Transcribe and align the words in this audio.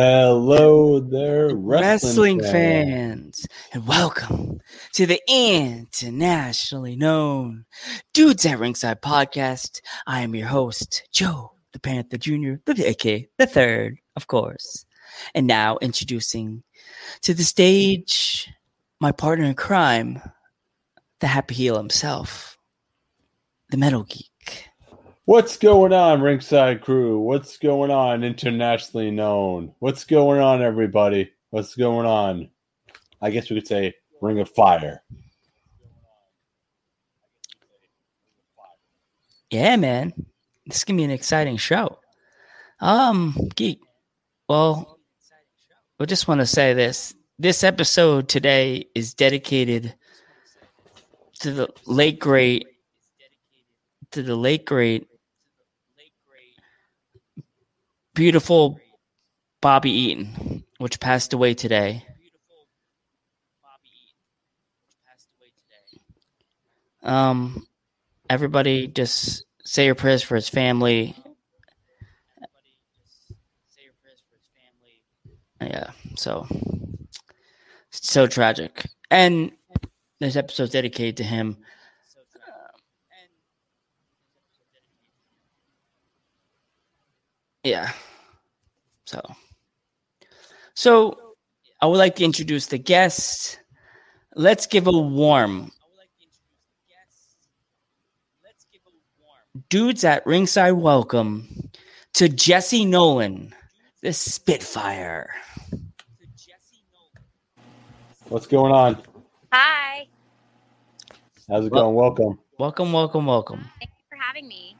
Hello 0.00 1.00
there, 1.00 1.56
wrestling, 1.56 2.38
wrestling 2.38 2.40
fans. 2.40 2.52
fans, 2.52 3.46
and 3.72 3.84
welcome 3.84 4.60
to 4.92 5.06
the 5.06 5.20
internationally 5.26 6.94
known 6.94 7.64
Dudes 8.14 8.46
at 8.46 8.60
Ringside 8.60 9.02
podcast. 9.02 9.80
I 10.06 10.20
am 10.20 10.36
your 10.36 10.46
host, 10.46 11.02
Joe 11.10 11.50
the 11.72 11.80
Panther 11.80 12.16
Jr., 12.16 12.60
the 12.64 12.90
aka 12.90 13.28
the 13.38 13.46
third, 13.46 13.98
of 14.14 14.28
course. 14.28 14.86
And 15.34 15.48
now 15.48 15.78
introducing 15.78 16.62
to 17.22 17.34
the 17.34 17.42
stage 17.42 18.48
my 19.00 19.10
partner 19.10 19.46
in 19.46 19.54
crime, 19.54 20.22
the 21.18 21.26
happy 21.26 21.56
heel 21.56 21.76
himself, 21.76 22.56
the 23.70 23.76
metal 23.76 24.04
geek. 24.04 24.30
What's 25.28 25.58
going 25.58 25.92
on, 25.92 26.22
Ringside 26.22 26.80
Crew? 26.80 27.18
What's 27.18 27.58
going 27.58 27.90
on, 27.90 28.24
internationally 28.24 29.10
known? 29.10 29.74
What's 29.78 30.04
going 30.04 30.40
on, 30.40 30.62
everybody? 30.62 31.30
What's 31.50 31.74
going 31.74 32.06
on? 32.06 32.48
I 33.20 33.28
guess 33.28 33.50
we 33.50 33.56
could 33.56 33.68
say 33.68 33.94
Ring 34.22 34.40
of 34.40 34.48
Fire. 34.48 35.02
Yeah, 39.50 39.76
man. 39.76 40.14
This 40.66 40.78
is 40.78 40.84
gonna 40.84 40.96
be 40.96 41.04
an 41.04 41.10
exciting 41.10 41.58
show. 41.58 41.98
Um, 42.80 43.50
geek. 43.54 43.82
Well, 44.48 44.98
I 46.00 46.06
just 46.06 46.26
want 46.26 46.40
to 46.40 46.46
say 46.46 46.72
this. 46.72 47.14
This 47.38 47.62
episode 47.62 48.30
today 48.30 48.86
is 48.94 49.12
dedicated 49.12 49.94
to 51.40 51.52
the 51.52 51.68
late 51.84 52.18
great 52.18 52.66
to 54.12 54.22
the 54.22 54.34
late 54.34 54.64
great 54.64 55.07
beautiful 58.18 58.80
Bobby 59.62 59.92
Eaton, 59.92 60.64
which 60.78 60.98
passed 60.98 61.32
away 61.32 61.54
today. 61.54 62.04
Um, 67.04 67.64
everybody 68.28 68.88
just 68.88 69.44
say 69.64 69.86
your 69.86 69.94
prayers 69.94 70.24
for 70.24 70.34
his 70.34 70.48
family. 70.48 71.14
Yeah, 75.60 75.92
so 76.16 76.48
so 77.90 78.26
tragic, 78.26 78.84
and 79.12 79.52
this 80.18 80.34
episode's 80.34 80.72
dedicated 80.72 81.18
to 81.18 81.22
him. 81.24 81.58
Yeah. 87.62 87.92
So, 89.08 89.22
so 90.74 91.18
I 91.80 91.86
would 91.86 91.96
like 91.96 92.16
to 92.16 92.24
introduce 92.24 92.66
the 92.66 92.76
guest. 92.76 93.58
Let's 94.36 94.66
give 94.66 94.86
a 94.86 94.92
warm. 94.92 95.72
Dudes 99.70 100.04
at 100.04 100.26
ringside 100.26 100.72
welcome 100.72 101.70
to 102.12 102.28
Jesse 102.28 102.84
Nolan, 102.84 103.54
the 104.02 104.12
Spitfire. 104.12 105.34
What's 108.28 108.46
going 108.46 108.72
on? 108.72 109.02
Hi. 109.54 110.06
How's 111.48 111.64
it 111.64 111.72
well, 111.72 111.84
going? 111.84 111.94
Welcome. 111.94 112.38
Welcome, 112.58 112.92
welcome, 112.92 113.24
welcome. 113.24 113.60
Thank 113.78 113.90
you 113.90 114.04
for 114.10 114.18
having 114.22 114.46
me. 114.46 114.76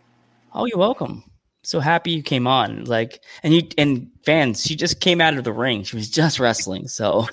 Oh, 0.52 0.66
you're 0.66 0.76
welcome 0.76 1.24
so 1.68 1.80
happy 1.80 2.12
you 2.12 2.22
came 2.22 2.46
on. 2.46 2.84
Like, 2.84 3.22
and 3.42 3.52
you 3.52 3.68
and 3.76 4.10
fans, 4.24 4.64
she 4.64 4.74
just 4.74 5.00
came 5.00 5.20
out 5.20 5.36
of 5.36 5.44
the 5.44 5.52
ring. 5.52 5.82
She 5.82 5.96
was 5.96 6.08
just 6.08 6.40
wrestling. 6.40 6.88
So, 6.88 7.26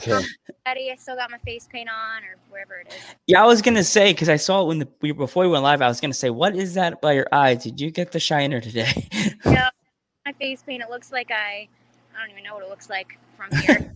Eddie, 0.65 0.91
I 0.91 0.95
still 0.97 1.15
got 1.15 1.31
my 1.31 1.37
face 1.37 1.69
paint 1.71 1.87
on, 1.87 2.21
or 2.23 2.35
wherever 2.49 2.75
it 2.75 2.87
is. 2.89 3.15
Yeah, 3.27 3.41
I 3.41 3.45
was 3.45 3.61
gonna 3.61 3.81
say 3.81 4.11
because 4.11 4.27
I 4.27 4.35
saw 4.35 4.63
it 4.63 4.67
when 4.67 4.79
the 4.79 4.89
we, 4.99 5.13
before 5.13 5.43
we 5.43 5.49
went 5.51 5.63
live. 5.63 5.81
I 5.81 5.87
was 5.87 6.01
gonna 6.01 6.13
say, 6.13 6.31
what 6.31 6.53
is 6.53 6.73
that 6.73 6.99
by 6.99 7.13
your 7.13 7.27
eyes? 7.31 7.63
Did 7.63 7.79
you 7.79 7.91
get 7.91 8.11
the 8.11 8.19
shiner 8.19 8.59
today? 8.59 9.07
no, 9.45 9.69
my 10.25 10.33
face 10.33 10.61
paint. 10.67 10.83
It 10.83 10.89
looks 10.89 11.13
like 11.13 11.31
I, 11.31 11.69
I 12.13 12.19
don't 12.19 12.29
even 12.29 12.43
know 12.43 12.55
what 12.55 12.63
it 12.65 12.69
looks 12.69 12.89
like 12.89 13.17
from 13.37 13.57
here. 13.61 13.95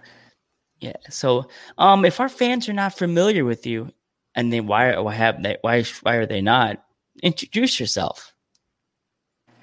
yeah. 0.80 0.96
So, 1.10 1.48
um, 1.76 2.06
if 2.06 2.18
our 2.18 2.30
fans 2.30 2.66
are 2.70 2.72
not 2.72 2.96
familiar 2.96 3.44
with 3.44 3.66
you, 3.66 3.92
and 4.34 4.50
then 4.50 4.66
why 4.66 4.96
why 4.96 5.12
have 5.12 5.42
they 5.42 5.58
why 5.60 5.84
why 6.00 6.14
are 6.14 6.24
they 6.24 6.40
not? 6.40 6.82
Introduce 7.22 7.78
yourself. 7.78 8.33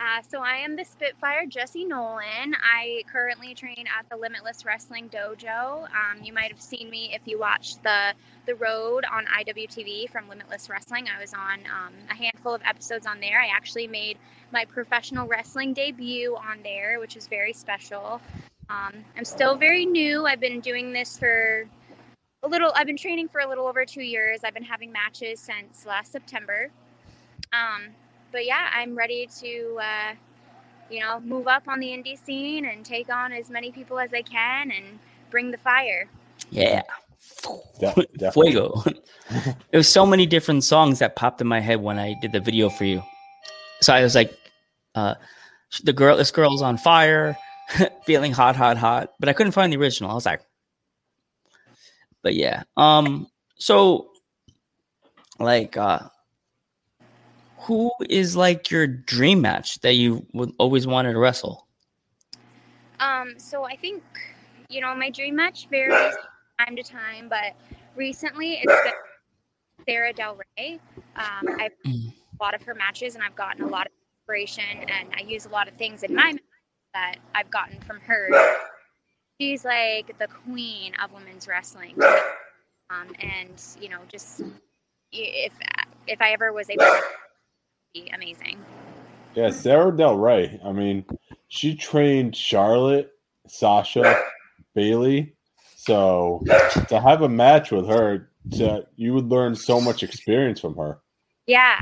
Uh, 0.01 0.19
so 0.27 0.41
I 0.41 0.55
am 0.55 0.75
the 0.75 0.83
Spitfire 0.83 1.45
Jesse 1.45 1.85
Nolan. 1.85 2.55
I 2.59 3.03
currently 3.11 3.53
train 3.53 3.85
at 3.85 4.09
the 4.09 4.17
Limitless 4.17 4.65
Wrestling 4.65 5.09
Dojo. 5.09 5.83
Um, 5.83 6.23
you 6.23 6.33
might 6.33 6.51
have 6.51 6.59
seen 6.59 6.89
me 6.89 7.11
if 7.13 7.21
you 7.25 7.37
watched 7.37 7.83
the 7.83 8.13
the 8.47 8.55
Road 8.55 9.05
on 9.13 9.25
IWTV 9.25 10.09
from 10.09 10.27
Limitless 10.27 10.71
Wrestling. 10.71 11.05
I 11.07 11.21
was 11.21 11.35
on 11.35 11.59
um, 11.67 11.93
a 12.09 12.15
handful 12.15 12.51
of 12.55 12.63
episodes 12.65 13.05
on 13.05 13.19
there. 13.19 13.39
I 13.39 13.55
actually 13.55 13.85
made 13.85 14.17
my 14.51 14.65
professional 14.65 15.27
wrestling 15.27 15.71
debut 15.71 16.35
on 16.35 16.63
there, 16.63 16.99
which 16.99 17.15
is 17.15 17.27
very 17.27 17.53
special. 17.53 18.19
Um, 18.71 19.05
I'm 19.15 19.25
still 19.25 19.55
very 19.55 19.85
new. 19.85 20.25
I've 20.25 20.39
been 20.39 20.61
doing 20.61 20.93
this 20.93 21.15
for 21.19 21.67
a 22.41 22.47
little. 22.47 22.71
I've 22.75 22.87
been 22.87 22.97
training 22.97 23.27
for 23.27 23.41
a 23.41 23.47
little 23.47 23.67
over 23.67 23.85
two 23.85 24.01
years. 24.01 24.39
I've 24.43 24.55
been 24.55 24.63
having 24.63 24.91
matches 24.91 25.39
since 25.39 25.85
last 25.85 26.11
September. 26.11 26.71
But 28.31 28.45
yeah, 28.45 28.69
I'm 28.73 28.95
ready 28.95 29.27
to, 29.39 29.79
uh, 29.81 30.13
you 30.89 30.99
know, 30.99 31.19
move 31.19 31.47
up 31.47 31.67
on 31.67 31.79
the 31.79 31.87
indie 31.87 32.23
scene 32.23 32.65
and 32.65 32.85
take 32.85 33.09
on 33.09 33.31
as 33.31 33.49
many 33.49 33.71
people 33.71 33.99
as 33.99 34.13
I 34.13 34.21
can 34.21 34.71
and 34.71 34.99
bring 35.29 35.51
the 35.51 35.57
fire. 35.57 36.07
Yeah. 36.49 36.83
De- 37.79 38.31
Fuego. 38.31 38.83
There 39.31 39.79
was 39.79 39.87
so 39.87 40.05
many 40.05 40.25
different 40.25 40.65
songs 40.65 40.99
that 40.99 41.15
popped 41.15 41.39
in 41.39 41.47
my 41.47 41.61
head 41.61 41.81
when 41.81 41.97
I 41.97 42.15
did 42.21 42.33
the 42.33 42.41
video 42.41 42.69
for 42.69 42.83
you. 42.83 43.01
So 43.81 43.93
I 43.93 44.03
was 44.03 44.13
like, 44.13 44.37
uh, 44.93 45.15
the 45.83 45.93
girl, 45.93 46.17
this 46.17 46.31
girl's 46.31 46.61
on 46.61 46.77
fire, 46.77 47.37
feeling 48.05 48.33
hot, 48.33 48.57
hot, 48.57 48.77
hot. 48.77 49.13
But 49.21 49.29
I 49.29 49.33
couldn't 49.33 49.53
find 49.53 49.71
the 49.71 49.77
original. 49.77 50.11
I 50.11 50.15
was 50.15 50.25
like, 50.25 50.41
but 52.21 52.35
yeah. 52.35 52.63
Um. 52.75 53.27
So, 53.57 54.09
like, 55.39 55.77
uh, 55.77 55.99
who 57.61 57.91
is 58.09 58.35
like 58.35 58.71
your 58.71 58.87
dream 58.87 59.41
match 59.41 59.79
that 59.81 59.93
you 59.93 60.25
would 60.33 60.51
always 60.57 60.87
wanted 60.87 61.13
to 61.13 61.19
wrestle? 61.19 61.67
Um, 62.99 63.35
so 63.37 63.63
I 63.63 63.75
think 63.75 64.03
you 64.69 64.81
know 64.81 64.95
my 64.95 65.09
dream 65.09 65.35
match 65.35 65.67
varies 65.69 66.15
time 66.59 66.75
to 66.75 66.83
time, 66.83 67.29
but 67.29 67.53
recently 67.95 68.53
it's 68.63 68.83
been 68.83 68.93
Sara 69.87 70.13
Del 70.13 70.39
Rey. 70.57 70.79
Um, 71.15 71.55
I've 71.59 71.73
mm. 71.85 72.11
a 72.39 72.43
lot 72.43 72.55
of 72.55 72.63
her 72.63 72.73
matches, 72.73 73.15
and 73.15 73.23
I've 73.23 73.35
gotten 73.35 73.63
a 73.63 73.67
lot 73.67 73.85
of 73.85 73.93
inspiration, 74.19 74.89
and 74.89 75.09
I 75.15 75.21
use 75.21 75.45
a 75.45 75.49
lot 75.49 75.67
of 75.67 75.75
things 75.75 76.03
in 76.03 76.15
my 76.15 76.35
that 76.93 77.17
I've 77.35 77.51
gotten 77.51 77.79
from 77.81 77.99
her. 78.01 78.29
She's 79.39 79.63
like 79.63 80.17
the 80.19 80.27
queen 80.27 80.93
of 81.03 81.11
women's 81.11 81.47
wrestling, 81.47 81.95
um, 82.89 83.13
and 83.19 83.61
you 83.79 83.89
know, 83.89 83.99
just 84.07 84.41
if 85.11 85.53
if 86.07 86.21
I 86.21 86.31
ever 86.31 86.53
was 86.53 86.69
able 86.69 86.85
to 86.85 87.01
be 87.93 88.09
amazing. 88.13 88.59
Yeah, 89.35 89.49
Sara 89.49 89.95
Del 89.95 90.17
Rey. 90.17 90.59
I 90.63 90.71
mean, 90.71 91.05
she 91.47 91.75
trained 91.75 92.35
Charlotte, 92.35 93.11
Sasha, 93.47 94.21
Bayley. 94.75 95.35
So 95.75 96.43
to 96.89 96.99
have 96.99 97.21
a 97.21 97.29
match 97.29 97.71
with 97.71 97.87
her, 97.87 98.29
to, 98.53 98.85
you 98.95 99.13
would 99.13 99.27
learn 99.27 99.55
so 99.55 99.79
much 99.79 100.03
experience 100.03 100.59
from 100.59 100.75
her. 100.75 100.99
Yeah. 101.47 101.79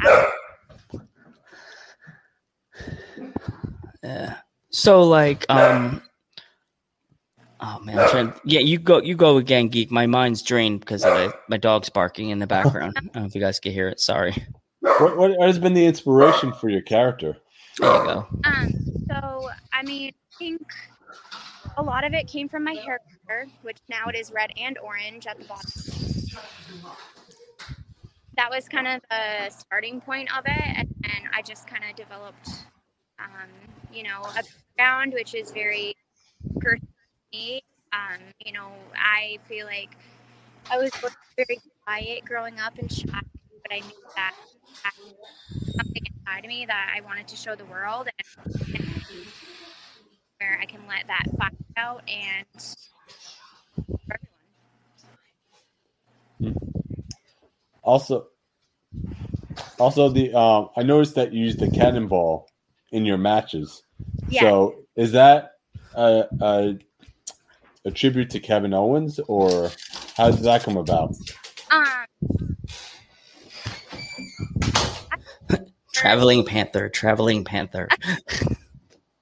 Yeah. 4.04 4.36
So 4.72 5.04
like, 5.04 5.46
um, 5.50 6.02
oh 7.60 7.80
man, 7.82 8.00
I'm 8.00 8.10
trying. 8.10 8.34
Yeah, 8.46 8.62
you 8.62 8.78
go, 8.78 9.02
you 9.02 9.16
go 9.16 9.38
again, 9.38 9.68
geek. 9.68 9.92
My 9.92 10.06
mind's 10.06 10.42
drained 10.42 10.80
because 10.80 11.04
of 11.04 11.34
my 11.50 11.58
dog's 11.58 11.90
barking 11.90 12.30
in 12.30 12.40
the 12.40 12.48
background. 12.48 12.94
I 12.96 13.02
don't 13.02 13.16
know 13.16 13.26
if 13.26 13.36
you 13.36 13.42
guys 13.42 13.60
can 13.60 13.72
hear 13.72 13.90
it. 13.90 14.00
Sorry. 14.00 14.34
What, 14.82 15.18
what 15.18 15.42
has 15.42 15.60
been 15.60 15.74
the 15.74 15.86
inspiration 15.86 16.54
for 16.54 16.70
your 16.70 16.82
character? 16.82 17.38
There 17.78 17.94
you 17.94 18.04
go. 18.06 18.28
Um, 18.44 18.74
so 19.08 19.50
I 19.74 19.84
mean, 19.84 20.14
I 20.34 20.38
think 20.38 20.62
a 21.78 21.84
lot 21.84 22.04
of 22.04 22.14
it 22.14 22.28
came 22.28 22.50
from 22.50 22.64
my 22.64 22.74
hair 22.74 23.00
color, 23.28 23.46
which 23.62 23.78
now 23.90 24.08
it 24.08 24.16
is 24.16 24.32
red 24.32 24.52
and 24.58 24.78
orange 24.78 25.28
at 25.28 25.38
the 25.38 25.46
bottom. 25.46 25.72
That 28.36 28.50
was 28.50 28.70
kind 28.70 28.88
of 28.88 29.02
the 29.10 29.50
starting 29.50 30.00
point 30.00 30.30
of 30.38 30.46
it, 30.46 30.78
and, 30.78 30.88
and 31.04 31.26
I 31.34 31.42
just 31.42 31.68
kind 31.68 31.84
of 31.90 31.96
developed, 31.96 32.50
um, 33.20 33.50
you 33.92 34.04
know, 34.04 34.22
a 34.22 34.44
background 34.78 35.14
which 35.14 35.36
is 35.36 35.52
very 35.52 35.94
personal 36.60 36.90
um, 37.94 38.22
you 38.46 38.52
know, 38.52 38.70
I 38.96 39.40
feel 39.48 39.66
like 39.66 39.98
I 40.72 40.78
was 40.78 40.92
very 41.36 41.60
quiet 41.84 42.26
growing 42.26 42.60
up 42.60 42.78
and 42.78 42.92
shy, 42.92 43.06
but 43.10 43.72
I 43.72 43.80
knew 43.80 44.04
that 44.16 44.36
something 45.76 46.04
inside 46.06 46.46
of 46.46 46.46
me 46.46 46.66
that 46.66 46.94
I 46.96 47.02
wanted 47.02 47.28
to 47.28 47.36
show 47.36 47.56
the 47.56 47.66
world. 47.66 48.08
And, 48.18 48.90
where 50.40 50.58
I 50.62 50.66
can 50.66 50.80
let 50.88 51.06
that 51.08 51.26
fire 51.38 51.50
out 51.76 52.02
and 52.08 52.46
Also, 57.82 58.28
also 59.80 60.10
the 60.10 60.34
um, 60.34 60.70
I 60.78 60.84
noticed 60.84 61.16
that 61.16 61.34
you 61.34 61.44
use 61.44 61.56
the 61.56 61.70
cannonball 61.72 62.48
in 62.92 63.06
your 63.06 63.18
matches. 63.18 63.84
Yeah. 64.28 64.42
So 64.42 64.76
is 64.96 65.12
that 65.14 65.54
a, 65.96 66.26
a, 66.40 66.78
a 67.86 67.92
tribute 67.92 68.30
to 68.32 68.40
Kevin 68.40 68.74
Owens, 68.74 69.20
or 69.28 69.72
how 70.16 70.30
did 70.32 70.44
that 70.44 70.64
come 70.64 70.78
about? 70.78 71.16
Um, 71.72 72.49
traveling 76.00 76.46
panther, 76.46 76.90
traveling 76.90 77.44
panther. 77.44 77.88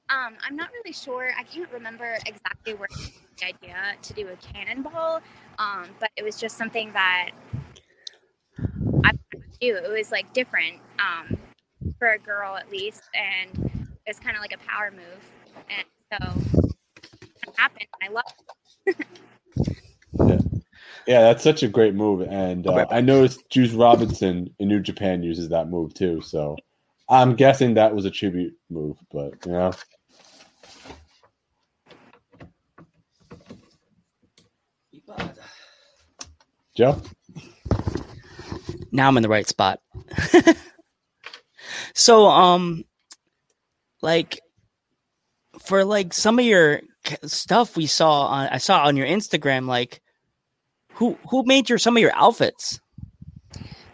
um, 0.10 0.36
I'm 0.46 0.56
not 0.56 0.70
really 0.72 0.94
sure. 0.94 1.32
I 1.38 1.44
can't 1.44 1.72
remember 1.72 2.18
exactly 2.26 2.74
where 2.76 2.88
the 3.40 3.46
idea 3.46 3.96
to 4.02 4.14
do 4.14 4.28
a 4.28 4.36
cannonball, 4.36 5.22
um, 5.60 5.90
but 6.00 6.10
it 6.16 6.24
was 6.24 6.40
just 6.40 6.58
something 6.58 6.92
that 6.94 7.32
I 9.04 9.12
do. 9.60 9.76
It 9.76 9.92
was 9.92 10.12
like 10.12 10.32
different 10.34 10.80
um, 11.00 11.38
for 12.00 12.12
a 12.12 12.20
girl 12.20 12.56
at 12.56 12.72
least, 12.72 13.04
and 13.16 13.90
it's 14.06 14.20
kind 14.20 14.36
of 14.36 14.42
like 14.42 14.54
a 14.54 14.60
power 14.60 14.92
move, 14.92 15.64
and 15.70 15.86
so 16.14 16.42
it 17.16 17.54
happened. 17.58 17.88
I 18.04 18.10
love. 18.10 18.24
yeah. 20.28 20.38
Yeah, 21.08 21.22
that's 21.22 21.42
such 21.42 21.64
a 21.64 21.70
great 21.70 21.96
move, 21.96 22.22
and 22.22 22.68
uh, 22.68 22.86
I 22.92 23.00
noticed 23.00 23.50
Juice 23.50 23.72
Robinson 23.72 24.54
in 24.60 24.68
New 24.68 24.82
Japan 24.82 25.24
uses 25.24 25.48
that 25.50 25.70
move 25.70 25.94
too. 25.94 26.20
So 26.20 26.58
I'm 27.10 27.36
guessing 27.36 27.76
that 27.76 27.96
was 27.96 28.06
a 28.06 28.12
tribute 28.12 28.54
move, 28.70 28.98
but 29.12 29.46
you 29.46 29.52
know. 29.54 29.72
Joe? 36.76 37.02
Now 38.92 39.08
I'm 39.08 39.18
in 39.18 39.24
the 39.24 39.30
right 39.30 39.48
spot. 39.48 39.80
so, 41.96 42.26
um, 42.28 42.84
like, 44.02 44.40
for 45.60 45.84
like 45.84 46.14
some 46.14 46.40
of 46.40 46.46
your 46.46 46.82
stuff 47.24 47.76
we 47.76 47.88
saw 47.88 48.28
on, 48.28 48.48
I 48.50 48.58
saw 48.58 48.84
on 48.84 48.96
your 48.96 49.08
Instagram, 49.08 49.66
like, 49.66 50.02
who 50.94 51.18
who 51.30 51.44
made 51.46 51.70
your 51.70 51.78
some 51.78 51.96
of 51.98 52.02
your 52.02 52.16
outfits? 52.16 52.80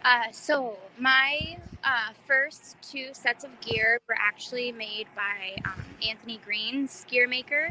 Uh, 0.04 0.30
so 0.32 0.76
my 0.98 1.56
uh, 1.82 2.12
first 2.26 2.76
two 2.82 3.08
sets 3.12 3.42
of 3.42 3.50
gear 3.60 3.98
were 4.06 4.16
actually 4.18 4.70
made 4.70 5.06
by 5.16 5.56
um, 5.64 5.82
Anthony 6.06 6.38
Greene's 6.44 7.06
gear 7.08 7.26
maker. 7.26 7.70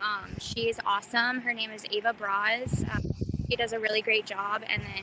Um, 0.00 0.30
she's 0.38 0.78
awesome. 0.86 1.40
Her 1.40 1.52
name 1.52 1.70
is 1.70 1.84
Ava 1.90 2.14
Braz. 2.18 2.88
Um, 2.94 3.02
he 3.48 3.56
does 3.56 3.72
a 3.72 3.80
really 3.80 4.02
great 4.02 4.24
job. 4.24 4.62
And 4.68 4.82
then 4.82 5.02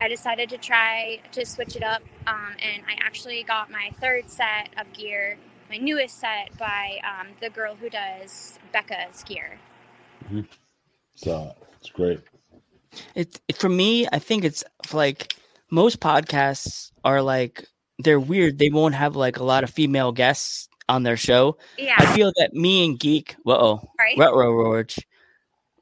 I 0.00 0.08
decided 0.08 0.48
to 0.50 0.58
try 0.58 1.20
to 1.32 1.44
switch 1.44 1.74
it 1.74 1.82
up. 1.82 2.02
Um, 2.26 2.54
and 2.60 2.82
I 2.86 3.04
actually 3.04 3.42
got 3.42 3.70
my 3.70 3.90
third 4.00 4.30
set 4.30 4.68
of 4.78 4.92
gear, 4.92 5.38
my 5.70 5.76
newest 5.76 6.20
set, 6.20 6.56
by 6.56 7.00
um, 7.04 7.28
the 7.40 7.50
girl 7.50 7.74
who 7.74 7.90
does 7.90 8.58
Becca's 8.72 9.24
gear. 9.24 9.58
Mm-hmm. 10.26 10.42
So 11.14 11.54
it's 11.80 11.90
great. 11.90 12.20
It, 13.14 13.40
it 13.48 13.56
for 13.56 13.68
me, 13.68 14.06
I 14.12 14.18
think 14.18 14.44
it's 14.44 14.62
like 14.92 15.34
most 15.72 15.98
podcasts 16.00 16.92
are 17.02 17.22
like 17.22 17.66
they're 17.98 18.20
weird. 18.20 18.58
They 18.58 18.70
won't 18.70 18.94
have 18.94 19.16
like 19.16 19.38
a 19.38 19.44
lot 19.44 19.64
of 19.64 19.70
female 19.70 20.12
guests 20.12 20.68
on 20.88 21.02
their 21.02 21.16
show. 21.16 21.56
Yeah. 21.78 21.94
I 21.98 22.14
feel 22.14 22.32
that 22.36 22.52
me 22.52 22.84
and 22.84 22.98
Geek, 22.98 23.34
whoa, 23.42 23.88
right. 23.98 24.16
Retro 24.16 24.52
Roach. 24.52 24.98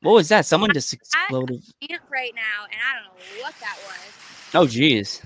What 0.02 0.12
was 0.12 0.28
that? 0.28 0.46
Someone 0.46 0.72
just 0.72 0.94
exploded. 0.94 1.60
right 2.10 2.32
now, 2.34 2.64
and 2.64 2.80
I 2.80 2.94
don't 2.94 3.04
know 3.04 3.42
what 3.42 3.54
that 3.60 3.76
was. 3.86 4.54
Oh, 4.54 4.66
geez. 4.66 5.20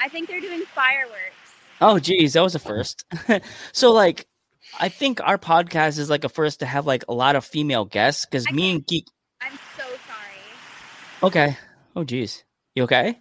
I 0.00 0.08
think 0.08 0.28
they're 0.28 0.40
doing 0.40 0.62
fireworks. 0.74 1.36
Oh, 1.80 1.98
geez, 2.00 2.32
that 2.32 2.42
was 2.42 2.56
a 2.56 2.58
first. 2.58 3.04
so, 3.72 3.92
like, 3.92 4.26
I 4.80 4.88
think 4.88 5.20
our 5.22 5.38
podcast 5.38 5.98
is 5.98 6.10
like 6.10 6.24
a 6.24 6.28
first 6.28 6.60
to 6.60 6.66
have 6.66 6.86
like 6.86 7.04
a 7.08 7.14
lot 7.14 7.36
of 7.36 7.44
female 7.44 7.84
guests 7.84 8.26
because 8.26 8.50
me 8.50 8.72
and 8.72 8.86
Geek. 8.86 9.06
I'm 9.40 9.52
so 9.76 9.84
sorry. 9.84 11.22
Okay. 11.22 11.56
Oh, 11.94 12.02
geez. 12.02 12.44
You 12.74 12.84
okay? 12.84 13.16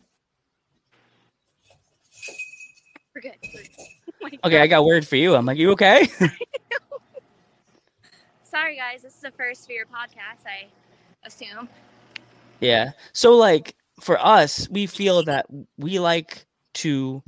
We're 3.20 3.32
good. 3.32 3.38
We're 4.22 4.30
good. 4.30 4.40
Oh 4.44 4.48
okay, 4.48 4.62
I 4.62 4.68
got 4.68 4.86
word 4.86 5.06
for 5.06 5.18
you. 5.18 5.36
I'm 5.36 5.46
like, 5.46 5.58
you 5.58 5.72
okay? 5.72 6.08
sorry, 8.44 8.78
guys. 8.78 9.02
This 9.02 9.14
is 9.14 9.22
the 9.22 9.32
first 9.32 9.66
for 9.66 9.74
your 9.74 9.88
podcast. 9.88 10.46
I 10.46 10.68
assume. 11.26 11.68
Yeah. 12.62 12.92
So 13.12 13.36
like 13.36 13.76
for 14.00 14.18
us, 14.18 14.70
we 14.70 14.86
feel 14.86 15.24
that 15.24 15.48
we 15.78 16.00
like 16.00 16.46
to 16.76 17.22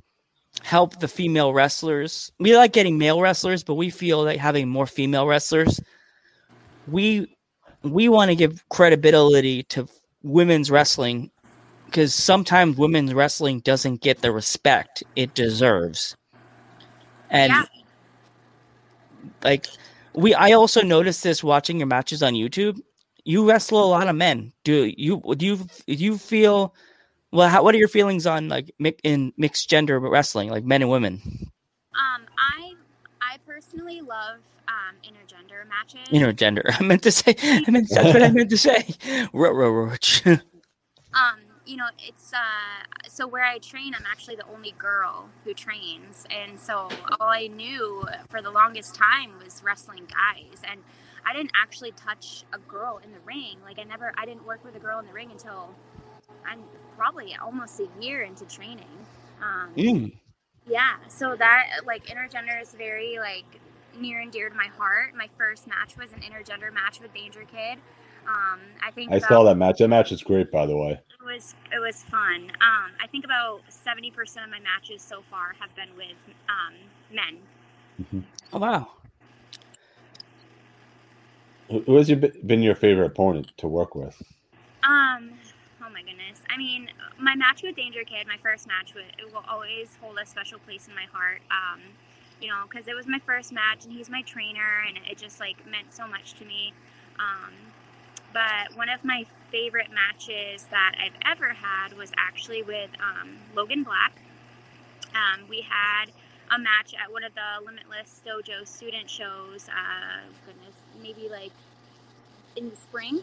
help 0.64 1.02
the 1.02 1.10
female 1.10 1.54
wrestlers. 1.54 2.32
We 2.40 2.56
like 2.56 2.72
getting 2.72 2.98
male 2.98 3.20
wrestlers, 3.20 3.62
but 3.62 3.76
we 3.76 3.90
feel 3.90 4.24
that 4.24 4.38
having 4.38 4.70
more 4.70 4.88
female 4.88 5.28
wrestlers, 5.28 5.82
we 6.88 7.36
we 7.84 8.08
want 8.08 8.30
to 8.30 8.36
give 8.36 8.64
credibility 8.70 9.64
to 9.64 9.90
women's 10.24 10.72
wrestling 10.72 11.32
because 11.92 12.16
sometimes 12.16 12.78
women's 12.78 13.14
wrestling 13.14 13.60
doesn't 13.60 14.00
get 14.00 14.22
the 14.22 14.32
respect 14.32 15.04
it 15.18 15.34
deserves. 15.34 16.16
And 17.30 17.52
yeah. 17.52 17.66
like 19.44 19.68
we 20.14 20.34
I 20.34 20.54
also 20.54 20.82
noticed 20.82 21.22
this 21.22 21.44
watching 21.44 21.80
your 21.80 21.88
matches 21.88 22.24
on 22.24 22.34
YouTube. 22.34 22.80
You 23.26 23.48
wrestle 23.48 23.84
a 23.84 23.86
lot 23.86 24.08
of 24.08 24.16
men. 24.16 24.54
Do 24.64 24.92
you 24.98 25.22
do 25.36 25.46
you 25.46 25.58
do 25.86 25.94
you 25.94 26.18
feel 26.18 26.74
well? 27.32 27.50
How, 27.50 27.62
what 27.62 27.76
are 27.76 27.78
your 27.78 27.90
feelings 27.90 28.26
on 28.26 28.48
like 28.48 28.74
in 29.04 29.34
mixed 29.38 29.70
gender 29.70 30.00
wrestling, 30.00 30.50
like 30.50 30.64
men 30.64 30.82
and 30.82 30.90
women? 30.90 31.22
Um, 31.94 32.26
I 32.38 32.74
I 33.22 33.38
personally 33.46 34.00
love 34.00 34.38
um 34.70 34.96
intergender 35.04 35.68
matches. 35.68 36.08
Intergender. 36.10 36.74
I 36.80 36.84
meant 36.84 37.04
to 37.04 37.12
say. 37.12 37.36
I 37.44 37.70
meant 37.70 37.90
that's 37.90 38.14
what 38.14 38.24
I 38.24 38.32
meant 38.32 38.50
to 38.50 38.58
say. 38.58 38.88
Roach. 39.34 40.26
um, 40.28 40.40
you 41.72 41.78
know, 41.78 41.88
it's 42.06 42.34
uh, 42.34 42.84
so 43.08 43.26
where 43.26 43.46
I 43.46 43.58
train, 43.60 43.94
I'm 43.96 44.04
actually 44.12 44.36
the 44.36 44.46
only 44.54 44.74
girl 44.78 45.30
who 45.46 45.54
trains, 45.54 46.26
and 46.30 46.60
so 46.60 46.90
all 47.20 47.30
I 47.30 47.48
knew 47.48 48.04
for 48.30 48.42
the 48.42 48.52
longest 48.52 48.94
time 48.94 49.32
was 49.42 49.64
wrestling 49.64 50.06
guys, 50.06 50.62
and 50.70 50.82
I 51.26 51.34
didn't 51.34 51.54
actually 51.56 51.94
touch 51.94 52.44
a 52.52 52.58
girl 52.58 53.00
in 53.02 53.12
the 53.12 53.20
ring. 53.26 53.56
Like 53.64 53.80
I 53.80 53.84
never, 53.84 54.12
I 54.18 54.26
didn't 54.26 54.46
work 54.46 54.66
with 54.66 54.76
a 54.76 54.80
girl 54.80 55.00
in 55.00 55.06
the 55.06 55.14
ring 55.14 55.32
until 55.32 55.74
I'm 56.46 56.60
probably 56.98 57.38
almost 57.42 57.80
a 57.80 57.88
year 58.02 58.24
into 58.24 58.44
training. 58.46 58.92
Um, 59.42 59.74
mm. 59.78 60.14
Yeah, 60.68 60.96
so 61.08 61.38
that 61.38 61.68
like 61.86 62.08
intergender 62.08 62.62
is 62.62 62.74
very 62.74 63.18
like 63.18 63.46
near 63.98 64.20
and 64.20 64.30
dear 64.32 64.50
to 64.50 64.56
my 64.56 64.68
heart. 64.68 65.16
My 65.16 65.30
first 65.38 65.68
match 65.68 65.96
was 65.98 66.12
an 66.12 66.20
intergender 66.20 66.74
match 66.74 67.00
with 67.00 67.14
Danger 67.14 67.46
Kid. 67.50 67.80
Um, 68.28 68.60
I 68.86 68.92
think 68.92 69.12
I 69.12 69.20
saw 69.20 69.44
that 69.44 69.56
match. 69.56 69.80
That 69.80 69.88
match 69.88 70.12
is 70.12 70.24
great, 70.24 70.52
by 70.52 70.66
the 70.66 70.76
way. 70.76 70.92
It 70.92 71.26
was 71.26 71.56
it 71.74 71.80
was 71.80 72.04
fun. 72.04 72.52
Um, 72.62 72.92
I 73.02 73.08
think 73.12 73.26
about 73.26 73.62
seventy 73.70 74.12
percent 74.12 74.46
of 74.46 74.52
my 74.52 74.60
matches 74.60 75.02
so 75.02 75.24
far 75.30 75.56
have 75.60 75.76
been 75.76 75.90
with 75.98 76.18
um, 76.50 76.76
men. 77.14 77.38
Mm-hmm. 78.02 78.20
Oh 78.54 78.60
wow! 78.60 78.88
Who 81.70 81.96
has 81.96 82.12
been 82.12 82.62
your 82.62 82.76
favorite 82.76 83.06
opponent 83.06 83.54
to 83.58 83.68
work 83.68 83.96
with? 83.96 84.22
Um, 84.84 85.32
oh 85.82 85.90
my 85.92 86.02
goodness. 86.02 86.42
I 86.50 86.58
mean, 86.58 86.90
my 87.18 87.36
match 87.36 87.64
with 87.64 87.76
Danger 87.76 88.04
Kid, 88.04 88.28
my 88.28 88.38
first 88.42 88.68
match, 88.68 88.94
with, 88.94 89.06
it 89.18 89.32
will 89.32 89.44
always 89.50 89.96
hold 90.02 90.18
a 90.22 90.26
special 90.26 90.60
place 90.60 90.88
in 90.88 90.96
my 90.96 91.06
heart. 91.14 91.42
Um, 91.50 91.82
you 92.42 92.50
know, 92.50 92.64
because 92.70 92.88
it 92.88 92.96
was 92.96 93.08
my 93.08 93.20
first 93.20 93.54
match, 93.54 93.86
and 93.86 93.94
he's 93.94 94.10
my 94.10 94.22
trainer, 94.24 94.84
and 94.88 94.98
it 95.10 95.18
just 95.18 95.40
like 95.40 95.66
meant 95.70 95.94
so 95.94 96.08
much 96.08 96.34
to 96.34 96.46
me. 96.46 96.74
Um, 97.20 97.54
but 98.34 98.76
one 98.76 98.90
of 98.90 99.04
my 99.04 99.26
favorite 99.52 99.90
matches 99.92 100.66
that 100.72 100.94
I've 101.04 101.20
ever 101.26 101.50
had 101.50 101.98
was 101.98 102.12
actually 102.18 102.64
with 102.64 102.90
um, 103.00 103.38
Logan 103.56 103.84
Black. 103.84 104.14
Um, 105.14 105.48
we 105.50 105.62
had 105.62 106.12
a 106.50 106.58
match 106.58 106.94
at 106.94 107.12
one 107.12 107.24
of 107.24 107.34
the 107.34 107.66
Limitless 107.66 108.22
Dojo 108.26 108.68
student 108.68 109.10
shows. 109.10 109.68
Uh, 109.70 110.30
goodness, 110.46 110.76
maybe 111.02 111.30
like 111.30 111.52
in 112.56 112.70
the 112.70 112.76
spring, 112.76 113.22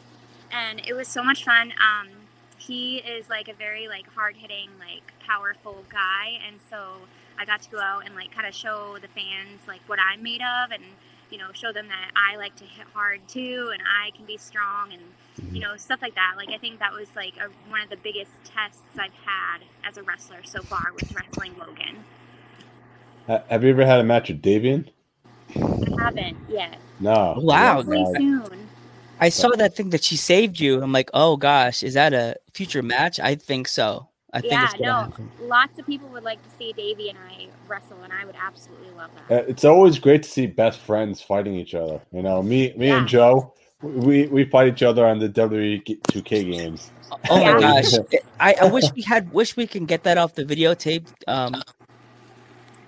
and 0.51 0.81
it 0.87 0.95
was 0.95 1.09
so 1.09 1.23
much 1.23 1.45
fun. 1.45 1.73
Um, 1.73 2.09
he 2.59 2.99
is 2.99 3.29
like 3.29 3.49
a 3.49 3.55
very 3.55 3.89
like 3.89 4.07
hard 4.15 4.37
hitting, 4.37 4.71
like 4.79 5.13
powerful 5.27 5.85
guy, 5.91 6.39
and 6.47 6.59
so 6.69 7.09
I 7.39 7.45
got 7.45 7.63
to 7.63 7.71
go 7.71 7.81
out 7.81 8.05
and 8.05 8.15
like 8.15 8.35
kind 8.35 8.47
of 8.47 8.55
show 8.55 8.99
the 9.01 9.09
fans 9.09 9.61
like 9.67 9.81
what 9.87 9.99
I'm 9.99 10.23
made 10.23 10.43
of 10.43 10.73
and 10.73 10.83
you 11.31 11.39
know, 11.39 11.53
show 11.53 11.73
them 11.73 11.89
that 11.89 12.11
I 12.17 12.37
like 12.37 12.57
to 12.57 12.65
hit 12.65 12.87
hard 12.95 13.21
too, 13.29 13.71
and 13.73 13.83
I 13.83 14.11
can 14.17 14.25
be 14.27 14.37
strong, 14.37 14.93
and 14.93 15.03
mm-hmm. 15.41 15.55
you 15.55 15.61
know, 15.61 15.77
stuff 15.77 16.01
like 16.03 16.15
that. 16.15 16.35
Like 16.37 16.51
I 16.51 16.59
think 16.59 16.79
that 16.81 16.93
was 16.93 17.09
like 17.17 17.35
a, 17.37 17.49
one 17.71 17.83
of 17.83 17.91
the 17.91 17.97
biggest 17.97 18.33
tests 18.45 18.83
I've 18.99 19.13
had 19.25 19.61
as 19.85 19.97
a 19.97 20.03
wrestler 20.03 20.43
so 20.45 20.63
far 20.63 20.93
was 20.93 21.15
wrestling 21.15 21.57
Logan. 21.59 22.05
Have 23.27 23.63
you 23.63 23.71
ever 23.71 23.85
had 23.85 24.01
a 24.01 24.05
match 24.05 24.29
with 24.31 24.41
Davienne? 24.41 24.89
I 25.55 26.03
haven't 26.03 26.37
yet. 26.49 26.79
No. 26.99 27.35
Wow. 27.39 27.77
Hopefully 27.77 28.07
soon. 28.17 28.69
I 29.21 29.29
saw 29.29 29.51
that 29.51 29.77
thing 29.77 29.91
that 29.91 30.05
she 30.05 30.17
saved 30.17 30.61
you. 30.61 30.81
I'm 30.83 30.93
like, 30.93 31.11
oh 31.13 31.37
gosh, 31.37 31.83
is 31.83 31.95
that 31.95 32.15
a 32.15 32.37
future 32.55 32.83
match? 32.83 33.21
I 33.21 33.35
think 33.35 33.69
so. 33.69 34.09
I 34.33 34.41
think 34.41 34.53
Yeah, 34.53 34.65
it's 34.65 34.75
gonna 34.75 34.87
no. 34.87 34.95
happen. 35.05 35.31
Lots 35.43 35.79
of 35.79 35.87
people 35.87 36.09
would 36.11 36.23
like 36.23 36.43
to 36.43 36.51
see 36.57 36.73
Davey 36.73 37.09
and 37.09 37.19
I 37.19 37.49
wrestle, 37.67 37.99
and 38.03 38.13
I 38.13 38.25
would 38.25 38.37
absolutely 38.41 38.91
love 38.97 39.11
that. 39.29 39.45
Uh, 39.45 39.45
It's 39.49 39.65
always 39.65 39.99
great 39.99 40.23
to 40.23 40.29
see 40.29 40.47
best 40.47 40.81
friends 40.81 41.23
fighting 41.23 41.55
each 41.55 41.75
other. 41.75 42.01
You 42.13 42.23
know, 42.23 42.43
me, 42.43 42.75
me 42.77 42.91
and 42.91 43.09
Joe, 43.09 43.55
we 43.83 44.27
we 44.27 44.45
fight 44.45 44.69
each 44.69 44.83
other 44.83 45.07
on 45.07 45.19
the 45.19 45.29
WWE 45.29 45.83
2K 45.85 46.53
games. 46.53 46.91
Oh 47.31 47.43
my 47.43 47.61
gosh, 47.61 47.93
I, 48.41 48.55
I 48.61 48.65
wish 48.67 48.85
we 48.95 49.03
had. 49.03 49.33
Wish 49.33 49.57
we 49.57 49.67
can 49.67 49.87
get 49.87 50.03
that 50.05 50.19
off 50.19 50.35
the 50.35 50.45
videotape. 50.45 51.07
Um, 51.27 51.63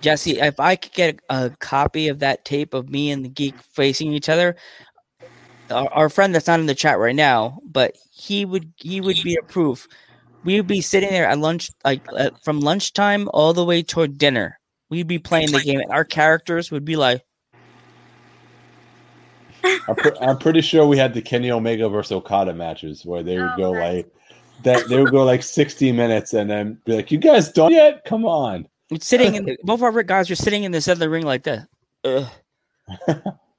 Jesse, 0.01 0.39
if 0.39 0.59
I 0.59 0.75
could 0.75 0.93
get 0.93 1.19
a, 1.29 1.45
a 1.45 1.49
copy 1.59 2.07
of 2.07 2.19
that 2.19 2.45
tape 2.45 2.73
of 2.73 2.89
me 2.89 3.11
and 3.11 3.23
the 3.23 3.29
geek 3.29 3.55
facing 3.61 4.11
each 4.13 4.29
other, 4.29 4.55
our, 5.69 5.87
our 5.93 6.09
friend 6.09 6.35
that's 6.35 6.47
not 6.47 6.59
in 6.59 6.65
the 6.65 6.75
chat 6.75 6.99
right 6.99 7.15
now, 7.15 7.59
but 7.63 7.95
he 8.11 8.45
would 8.45 8.73
he 8.77 9.01
would 9.01 9.17
be 9.23 9.35
a 9.35 9.45
proof. 9.45 9.87
We 10.43 10.57
would 10.57 10.67
be 10.67 10.81
sitting 10.81 11.09
there 11.09 11.27
at 11.27 11.37
lunch, 11.39 11.69
like 11.85 12.01
uh, 12.13 12.31
from 12.43 12.59
lunchtime 12.61 13.29
all 13.33 13.53
the 13.53 13.63
way 13.65 13.83
toward 13.83 14.17
dinner. 14.17 14.59
We'd 14.89 15.07
be 15.07 15.19
playing 15.19 15.51
the 15.51 15.61
game, 15.61 15.79
and 15.79 15.91
our 15.91 16.03
characters 16.03 16.71
would 16.71 16.83
be 16.83 16.95
like, 16.95 17.23
I'm, 19.63 19.95
pre- 19.95 20.17
I'm 20.19 20.37
pretty 20.37 20.61
sure 20.61 20.85
we 20.87 20.97
had 20.97 21.13
the 21.13 21.21
Kenny 21.21 21.51
Omega 21.51 21.87
versus 21.89 22.11
Okada 22.11 22.53
matches 22.53 23.05
where 23.05 23.23
they 23.23 23.37
would 23.37 23.51
Oh, 23.53 23.57
go 23.57 23.73
nice. 23.73 23.95
like 23.95 24.13
that. 24.63 24.89
They 24.89 24.99
would 25.01 25.11
go 25.11 25.23
like 25.23 25.43
60 25.43 25.91
minutes 25.91 26.33
and 26.33 26.49
then 26.49 26.79
be 26.85 26.95
like, 26.95 27.11
"You 27.11 27.19
guys 27.19 27.51
done 27.51 27.71
yet? 27.71 28.03
Come 28.05 28.25
on!" 28.25 28.67
sitting 28.99 29.35
in 29.35 29.45
the, 29.45 29.57
both 29.63 29.81
of 29.81 29.95
our 29.95 30.03
guys 30.03 30.29
are 30.31 30.35
sitting 30.35 30.63
in 30.63 30.71
the 30.71 30.81
center 30.81 30.93
of 30.93 30.99
the 30.99 31.09
ring 31.09 31.25
like 31.25 31.43
that. 31.43 31.67
Ugh. 32.03 32.27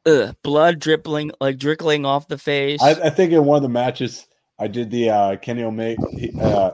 Ugh. 0.05 0.35
Blood 0.43 0.81
dripping 0.81 1.31
like 1.41 1.61
trickling 1.61 2.05
off 2.05 2.27
the 2.27 2.39
face. 2.39 2.83
I, 2.83 2.91
I 2.91 3.11
think 3.11 3.33
in 3.33 3.45
one 3.45 3.57
of 3.57 3.63
the 3.63 3.69
matches 3.69 4.27
I 4.63 4.69
did 4.69 4.91
the 4.91 5.11
uh, 5.11 5.37
Kenny 5.37 5.65
Omega, 5.65 6.01
uh, 6.41 6.71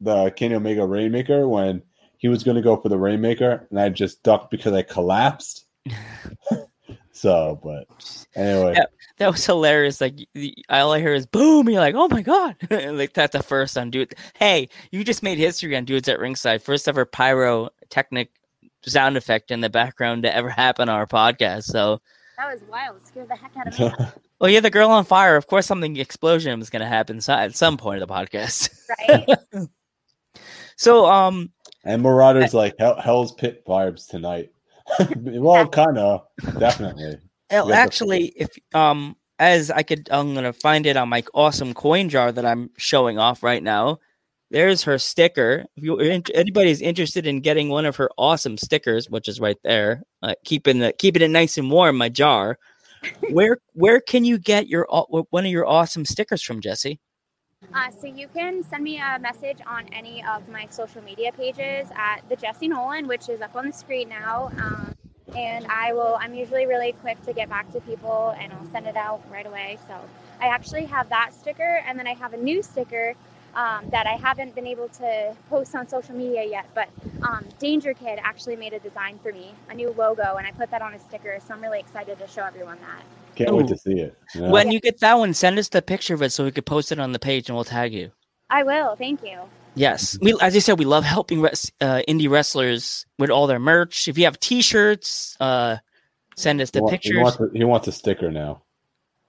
the 0.00 0.30
Kenny 0.30 0.54
Omega 0.54 0.86
Rainmaker 0.86 1.48
when 1.48 1.82
he 2.18 2.28
was 2.28 2.44
going 2.44 2.54
to 2.56 2.62
go 2.62 2.76
for 2.76 2.88
the 2.88 2.96
Rainmaker, 2.98 3.66
and 3.70 3.80
I 3.80 3.88
just 3.88 4.22
ducked 4.22 4.50
because 4.50 4.72
I 4.72 4.82
collapsed. 4.82 5.66
so, 7.12 7.58
but 7.62 7.86
anyway, 8.36 8.74
Yeah. 8.76 8.84
that 9.18 9.32
was 9.32 9.44
hilarious. 9.44 10.00
Like 10.00 10.16
the- 10.34 10.54
all 10.68 10.92
I 10.92 11.00
hear 11.00 11.14
is 11.14 11.26
boom. 11.26 11.68
You're 11.68 11.80
like, 11.80 11.94
oh 11.96 12.08
my 12.08 12.22
god! 12.22 12.56
like 12.70 13.14
that's 13.14 13.36
the 13.36 13.42
first 13.42 13.76
on 13.76 13.90
dude. 13.90 14.14
Hey, 14.34 14.68
you 14.92 15.02
just 15.04 15.22
made 15.22 15.38
history 15.38 15.76
on 15.76 15.84
dudes 15.84 16.08
at 16.08 16.20
ringside. 16.20 16.62
First 16.62 16.86
ever 16.88 17.04
pyrotechnic 17.04 18.30
sound 18.82 19.16
effect 19.16 19.50
in 19.50 19.60
the 19.60 19.70
background 19.70 20.22
to 20.22 20.34
ever 20.34 20.48
happen 20.50 20.88
on 20.88 20.94
our 20.94 21.06
podcast. 21.06 21.64
So, 21.64 22.00
That 22.38 22.52
was 22.52 22.62
wild. 22.70 22.98
It 22.98 23.06
scared 23.06 23.28
the 23.28 23.34
heck 23.34 23.56
out 23.56 23.66
of 23.66 23.78
me. 23.78 24.06
well, 24.40 24.48
yeah, 24.48 24.60
the 24.60 24.70
girl 24.70 24.90
on 24.90 25.04
fire. 25.04 25.34
Of 25.34 25.48
course, 25.48 25.66
something 25.66 25.96
explosion 25.96 26.58
was 26.60 26.70
going 26.70 26.82
to 26.82 26.88
happen 26.88 27.20
so- 27.20 27.34
at 27.34 27.56
some 27.56 27.76
point 27.76 28.00
of 28.00 28.08
the 28.08 28.14
podcast. 28.14 28.70
right? 29.08 29.26
So, 30.78 31.06
um, 31.06 31.50
and 31.84 32.02
Marauders 32.02 32.54
like 32.54 32.74
Hell, 32.78 33.00
Hell's 33.00 33.32
Pit 33.32 33.64
vibes 33.66 34.06
tonight. 34.08 34.52
well, 35.16 35.66
kind 35.68 35.98
of, 35.98 36.22
definitely. 36.56 37.16
Well, 37.50 37.72
actually, 37.72 38.26
if 38.36 38.48
um, 38.74 39.16
as 39.40 39.72
I 39.72 39.82
could, 39.82 40.08
I'm 40.12 40.34
gonna 40.34 40.52
find 40.52 40.86
it 40.86 40.96
on 40.96 41.08
my 41.08 41.24
awesome 41.34 41.74
coin 41.74 42.08
jar 42.08 42.30
that 42.30 42.46
I'm 42.46 42.70
showing 42.76 43.18
off 43.18 43.42
right 43.42 43.62
now. 43.62 43.98
There's 44.50 44.82
her 44.84 44.98
sticker. 44.98 45.66
If 45.76 45.84
you 45.84 45.98
anybody's 45.98 46.80
interested 46.80 47.26
in 47.26 47.40
getting 47.40 47.68
one 47.68 47.84
of 47.84 47.96
her 47.96 48.10
awesome 48.16 48.56
stickers, 48.56 49.10
which 49.10 49.28
is 49.28 49.40
right 49.40 49.58
there, 49.62 50.02
uh, 50.22 50.34
keeping 50.44 50.78
the 50.78 50.92
keeping 50.94 51.22
it 51.22 51.28
nice 51.28 51.58
and 51.58 51.70
warm, 51.70 51.98
my 51.98 52.08
jar. 52.08 52.58
Where 53.30 53.58
where 53.74 54.00
can 54.00 54.24
you 54.24 54.38
get 54.38 54.68
your 54.68 54.86
one 55.30 55.44
of 55.44 55.52
your 55.52 55.66
awesome 55.66 56.04
stickers 56.04 56.42
from, 56.42 56.60
Jesse? 56.60 56.98
Uh, 57.74 57.90
so 57.90 58.06
you 58.06 58.28
can 58.28 58.62
send 58.62 58.84
me 58.84 58.98
a 58.98 59.18
message 59.18 59.58
on 59.66 59.86
any 59.92 60.24
of 60.24 60.48
my 60.48 60.66
social 60.70 61.02
media 61.02 61.32
pages 61.32 61.88
at 61.96 62.20
the 62.28 62.36
Jesse 62.36 62.68
Nolan, 62.68 63.08
which 63.08 63.28
is 63.28 63.40
up 63.40 63.56
on 63.56 63.66
the 63.66 63.72
screen 63.72 64.08
now. 64.08 64.50
Um, 64.58 64.94
and 65.36 65.66
I 65.66 65.92
will. 65.92 66.16
I'm 66.20 66.34
usually 66.34 66.66
really 66.66 66.92
quick 66.92 67.20
to 67.26 67.32
get 67.32 67.48
back 67.48 67.70
to 67.72 67.80
people, 67.80 68.34
and 68.40 68.52
I'll 68.52 68.66
send 68.70 68.86
it 68.86 68.96
out 68.96 69.22
right 69.30 69.46
away. 69.46 69.78
So 69.86 69.94
I 70.40 70.46
actually 70.46 70.86
have 70.86 71.08
that 71.10 71.34
sticker, 71.34 71.82
and 71.86 71.98
then 71.98 72.06
I 72.06 72.14
have 72.14 72.32
a 72.32 72.38
new 72.38 72.62
sticker 72.62 73.14
um, 73.54 73.88
that 73.90 74.06
I 74.06 74.16
haven't 74.16 74.54
been 74.54 74.66
able 74.66 74.88
to 74.88 75.36
post 75.50 75.74
on 75.74 75.88
social 75.88 76.14
media 76.14 76.44
yet. 76.44 76.66
But 76.74 76.88
um, 77.22 77.44
Danger 77.58 77.94
Kid 77.94 78.18
actually 78.22 78.56
made 78.56 78.72
a 78.72 78.78
design 78.78 79.18
for 79.22 79.32
me, 79.32 79.52
a 79.68 79.74
new 79.74 79.90
logo, 79.92 80.36
and 80.36 80.46
I 80.46 80.52
put 80.52 80.70
that 80.70 80.82
on 80.82 80.94
a 80.94 80.98
sticker. 80.98 81.38
So 81.46 81.54
I'm 81.54 81.62
really 81.62 81.80
excited 81.80 82.18
to 82.18 82.26
show 82.28 82.44
everyone 82.44 82.78
that. 82.80 83.02
Can't 83.34 83.54
wait 83.54 83.68
to 83.68 83.76
see 83.76 83.92
it. 83.92 84.16
you 84.34 84.42
know? 84.42 84.50
When 84.50 84.70
you 84.72 84.80
get 84.80 85.00
that 85.00 85.18
one, 85.18 85.32
send 85.34 85.58
us 85.58 85.68
the 85.68 85.82
picture 85.82 86.14
of 86.14 86.22
it 86.22 86.32
so 86.32 86.44
we 86.44 86.50
could 86.50 86.66
post 86.66 86.90
it 86.92 86.98
on 86.98 87.12
the 87.12 87.18
page 87.18 87.48
and 87.48 87.56
we'll 87.56 87.64
tag 87.64 87.92
you. 87.92 88.10
I 88.50 88.62
will. 88.62 88.96
Thank 88.96 89.22
you. 89.22 89.40
Yes, 89.74 90.18
we 90.20 90.34
as 90.40 90.56
I 90.56 90.58
said, 90.58 90.78
we 90.78 90.84
love 90.84 91.04
helping 91.04 91.40
res- 91.40 91.70
uh, 91.80 92.02
indie 92.08 92.28
wrestlers 92.28 93.06
with 93.18 93.30
all 93.30 93.46
their 93.46 93.60
merch. 93.60 94.08
If 94.08 94.18
you 94.18 94.24
have 94.24 94.40
T-shirts, 94.40 95.36
uh, 95.38 95.76
send 96.36 96.60
us 96.60 96.70
he, 96.70 96.78
the 96.78 96.82
wa- 96.82 96.90
he 96.90 96.96
pictures. 96.96 97.22
wants 97.22 97.40
a, 97.40 97.48
he 97.52 97.64
wants 97.64 97.86
a 97.86 97.92
sticker 97.92 98.30
now. 98.30 98.62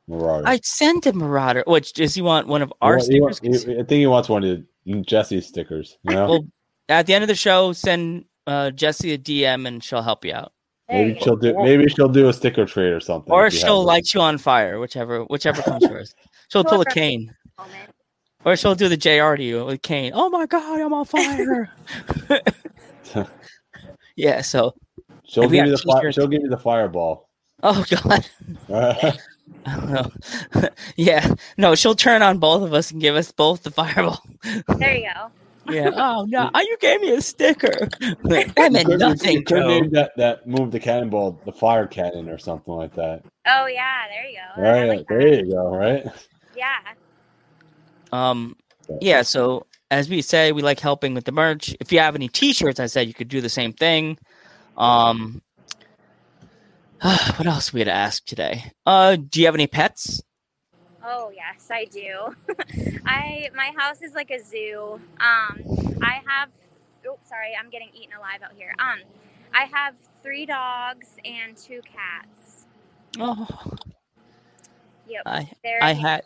Marauder. 0.09 0.47
I 0.47 0.59
sent 0.63 1.05
a 1.05 1.13
Marauder. 1.13 1.63
Which 1.67 1.93
does 1.93 2.13
he 2.15 2.21
want 2.21 2.47
one 2.47 2.61
of 2.61 2.73
our 2.81 2.97
He 2.97 3.21
wa- 3.21 3.27
he 3.29 3.33
stickers? 3.33 3.63
he- 3.63 3.73
I 3.73 3.83
think 3.83 3.91
he 3.99 4.07
wants 4.07 4.27
one 4.27 4.43
of 4.43 5.05
Jesse's 5.05 5.45
stickers. 5.47 5.97
You 6.03 6.15
know, 6.15 6.29
Well, 6.29 6.45
At 6.89 7.05
the 7.05 7.13
end 7.13 7.23
of 7.23 7.27
the 7.27 7.35
show, 7.35 7.71
send 7.73 8.25
uh, 8.47 8.71
Jesse 8.71 9.13
a 9.13 9.17
DM 9.17 9.67
and 9.67 9.83
she'll 9.83 10.01
help 10.01 10.25
you 10.25 10.33
out, 10.33 10.51
maybe 10.89 11.19
she'll 11.19 11.35
do 11.35 11.53
maybe 11.61 11.87
she'll 11.87 12.09
do 12.09 12.27
a 12.29 12.33
sticker 12.33 12.65
trade 12.65 12.91
or 12.91 12.99
something. 12.99 13.31
or 13.31 13.51
she'll 13.51 13.81
have 13.81 13.83
it. 13.83 13.87
light 13.87 14.13
you 14.15 14.21
on 14.21 14.39
fire, 14.39 14.79
whichever 14.79 15.23
whichever 15.25 15.61
comes 15.61 15.85
first. 15.93 16.15
She'll 16.47 16.63
pull 16.63 16.81
a 16.81 16.85
cane, 16.85 17.31
or 18.43 18.55
she'll 18.55 18.73
do 18.73 18.89
the 18.89 18.97
JR 18.97 19.35
to 19.35 19.43
you 19.43 19.65
with 19.65 19.83
cane. 19.83 20.13
Oh 20.15 20.29
my 20.31 20.47
god, 20.47 20.81
I'm 20.81 20.91
on 20.93 21.05
fire! 21.05 21.71
yeah. 24.15 24.41
So, 24.41 24.73
she'll 25.25 25.47
give 25.47 25.67
you 25.67 25.71
the 25.71 25.77
fi- 25.77 26.09
she'll 26.11 26.27
give 26.27 26.41
you 26.41 26.49
the 26.49 26.57
fireball. 26.57 27.29
oh 27.61 27.85
god. 27.87 28.25
I 29.65 29.75
don't 29.75 29.89
know. 29.91 30.69
yeah, 30.95 31.33
no, 31.57 31.75
she'll 31.75 31.95
turn 31.95 32.21
on 32.21 32.39
both 32.39 32.63
of 32.63 32.73
us 32.73 32.91
and 32.91 33.01
give 33.01 33.15
us 33.15 33.31
both 33.31 33.63
the 33.63 33.71
fireball. 33.71 34.23
There 34.77 34.95
you 34.95 35.09
go. 35.13 35.31
Yeah. 35.69 35.91
Oh 35.93 36.25
no, 36.27 36.49
oh, 36.55 36.59
you 36.61 36.77
gave 36.79 37.01
me 37.01 37.13
a 37.13 37.21
sticker. 37.21 37.69
that 38.23 38.71
meant 38.71 38.87
nothing, 38.99 39.43
could 39.43 39.65
name 39.65 39.89
that 39.91 40.11
that 40.17 40.47
move 40.47 40.71
the 40.71 40.79
cannonball 40.79 41.39
the 41.45 41.51
fire 41.51 41.87
cannon 41.87 42.29
or 42.29 42.37
something 42.37 42.73
like 42.73 42.93
that. 42.95 43.23
Oh 43.45 43.67
yeah, 43.67 44.07
there 44.09 44.25
you 44.25 44.37
go. 44.37 44.63
All 44.63 44.71
right, 44.71 44.87
like 44.87 45.07
that. 45.07 45.19
there 45.19 45.45
you 45.45 45.51
go. 45.51 45.75
Right. 45.75 46.05
Yeah. 46.55 46.77
Um. 48.11 48.55
Yeah. 49.01 49.21
So 49.21 49.65
as 49.91 50.09
we 50.09 50.21
say, 50.21 50.51
we 50.51 50.61
like 50.61 50.79
helping 50.79 51.13
with 51.13 51.25
the 51.25 51.31
merch. 51.31 51.75
If 51.79 51.91
you 51.91 51.99
have 51.99 52.15
any 52.15 52.27
T-shirts, 52.27 52.79
I 52.79 52.85
said 52.87 53.07
you 53.07 53.13
could 53.13 53.29
do 53.29 53.41
the 53.41 53.49
same 53.49 53.73
thing. 53.73 54.17
Um. 54.77 55.41
what 57.37 57.45
else 57.45 57.71
we 57.73 57.79
had 57.81 57.85
to 57.85 57.93
ask 57.93 58.25
today? 58.25 58.71
Uh, 58.85 59.15
do 59.15 59.39
you 59.39 59.45
have 59.45 59.55
any 59.55 59.67
pets? 59.67 60.21
Oh 61.03 61.31
yes, 61.33 61.69
I 61.71 61.85
do. 61.85 62.35
I 63.05 63.49
my 63.55 63.71
house 63.77 64.01
is 64.01 64.13
like 64.13 64.31
a 64.31 64.39
zoo. 64.43 64.99
Um, 65.19 65.97
I 66.03 66.21
have. 66.27 66.49
Oh, 67.07 67.17
sorry, 67.23 67.51
I'm 67.57 67.69
getting 67.69 67.89
eaten 67.93 68.13
alive 68.17 68.41
out 68.43 68.51
here. 68.57 68.73
Um, 68.79 68.99
I 69.53 69.63
have 69.65 69.95
three 70.21 70.45
dogs 70.45 71.07
and 71.23 71.55
two 71.55 71.81
cats. 71.81 72.65
Oh, 73.17 73.47
Yep, 75.07 75.21
I 75.25 75.49
I 75.81 75.93
had- 75.93 76.23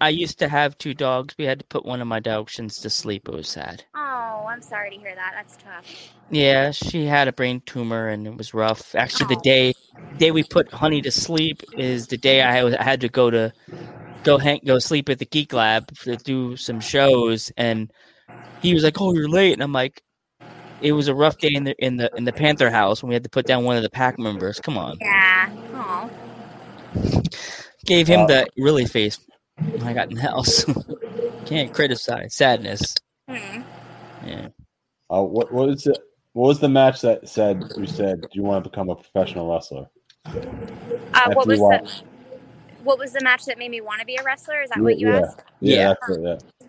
I 0.00 0.08
used 0.08 0.38
to 0.38 0.48
have 0.48 0.78
two 0.78 0.94
dogs. 0.94 1.34
We 1.38 1.44
had 1.44 1.58
to 1.58 1.64
put 1.66 1.84
one 1.84 2.00
of 2.00 2.08
my 2.08 2.20
dachshunds 2.20 2.80
to 2.80 2.88
sleep. 2.90 3.28
It 3.28 3.34
was 3.34 3.48
sad. 3.48 3.84
Oh, 3.94 4.46
I'm 4.48 4.62
sorry 4.62 4.90
to 4.90 4.96
hear 4.96 5.14
that. 5.14 5.32
That's 5.36 5.58
tough. 5.58 5.84
Yeah, 6.30 6.70
she 6.70 7.04
had 7.04 7.28
a 7.28 7.32
brain 7.34 7.60
tumor 7.66 8.08
and 8.08 8.26
it 8.26 8.34
was 8.34 8.54
rough. 8.54 8.94
Actually, 8.94 9.34
the 9.34 9.40
Oh. 9.40 9.42
day 9.42 9.74
day 10.18 10.30
we 10.30 10.42
put 10.44 10.70
Honey 10.72 11.02
to 11.02 11.10
sleep 11.10 11.62
is 11.76 12.06
the 12.08 12.16
day 12.16 12.42
I, 12.42 12.62
was, 12.64 12.74
I 12.74 12.82
had 12.82 13.00
to 13.02 13.08
go 13.08 13.30
to 13.30 13.52
go 14.24 14.36
hang 14.38 14.60
go 14.64 14.78
sleep 14.78 15.08
at 15.08 15.18
the 15.18 15.24
Geek 15.26 15.52
Lab 15.52 15.92
to 15.98 16.16
do 16.16 16.56
some 16.56 16.80
shows, 16.80 17.50
and 17.56 17.90
he 18.62 18.74
was 18.74 18.84
like, 18.84 19.00
"Oh, 19.00 19.14
you're 19.14 19.28
late," 19.28 19.52
and 19.54 19.62
I'm 19.62 19.72
like, 19.72 20.02
"It 20.82 20.92
was 20.92 21.08
a 21.08 21.14
rough 21.14 21.38
day 21.38 21.52
in 21.54 21.64
the 21.64 21.74
in 21.84 21.96
the 21.96 22.10
in 22.16 22.24
the 22.24 22.32
Panther 22.32 22.70
house 22.70 23.02
when 23.02 23.08
we 23.08 23.14
had 23.14 23.24
to 23.24 23.30
put 23.30 23.46
down 23.46 23.64
one 23.64 23.76
of 23.76 23.82
the 23.82 23.90
pack 23.90 24.18
members. 24.18 24.60
Come 24.60 24.76
on, 24.78 24.98
Yeah. 25.00 25.48
Oh. 25.74 26.10
gave 27.86 28.06
him 28.06 28.20
Uh, 28.20 28.26
the 28.26 28.46
really 28.58 28.86
face. 28.86 29.18
when 29.56 29.82
I 29.82 29.92
got 29.92 30.08
in 30.10 30.16
the 30.16 30.22
house. 30.22 30.64
Can't 31.46 31.72
criticize 31.72 32.34
sadness. 32.36 32.94
Hmm. 33.28 33.62
Yeah. 34.26 34.48
Uh, 35.08 35.22
what 35.22 35.52
what 35.52 35.66
was 35.68 35.86
it? 35.86 35.98
What 36.32 36.48
was 36.48 36.60
the 36.60 36.68
match 36.68 37.00
that 37.02 37.28
said 37.28 37.64
you 37.76 37.86
said 37.86 38.20
do 38.20 38.28
you 38.32 38.42
want 38.42 38.62
to 38.62 38.70
become 38.70 38.88
a 38.88 38.94
professional 38.94 39.52
wrestler? 39.52 39.86
Uh, 40.26 41.32
what 41.32 41.46
was 41.46 41.58
you 41.58 41.68
the 41.68 42.02
what 42.84 42.98
was 42.98 43.12
the 43.12 43.20
match 43.22 43.44
that 43.46 43.58
made 43.58 43.70
me 43.70 43.80
want 43.80 44.00
to 44.00 44.06
be 44.06 44.16
a 44.16 44.22
wrestler? 44.22 44.62
Is 44.62 44.70
that 44.70 44.80
what 44.80 44.98
you 44.98 45.08
yeah, 45.08 45.20
asked? 45.20 45.42
Yeah, 45.60 45.76
Yeah. 45.76 45.88
that's 45.88 46.18
it, 46.18 46.22
yeah. 46.22 46.66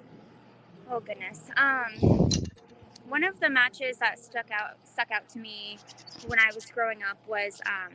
Oh 0.89 0.99
goodness. 0.99 1.49
Um, 1.55 2.29
one 3.07 3.23
of 3.23 3.39
the 3.39 3.49
matches 3.49 3.97
that 3.97 4.19
stuck 4.19 4.49
out 4.51 4.77
stuck 4.83 5.11
out 5.11 5.27
to 5.29 5.39
me 5.39 5.77
when 6.27 6.39
I 6.39 6.49
was 6.53 6.65
growing 6.65 7.03
up 7.03 7.17
was 7.27 7.61
um, 7.65 7.93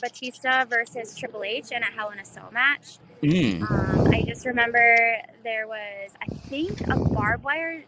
Batista 0.00 0.64
versus 0.64 1.14
Triple 1.16 1.44
H 1.44 1.70
in 1.72 1.82
a 1.82 1.86
Hell 1.86 2.10
in 2.10 2.18
a 2.18 2.24
Cell 2.24 2.50
match. 2.52 2.98
Mm. 3.22 3.70
Um, 3.70 4.08
I 4.12 4.22
just 4.22 4.46
remember 4.46 4.96
there 5.44 5.66
was, 5.68 6.10
I 6.22 6.26
think, 6.48 6.80
a 6.88 6.96
barbed 6.96 7.44
wire 7.44 7.84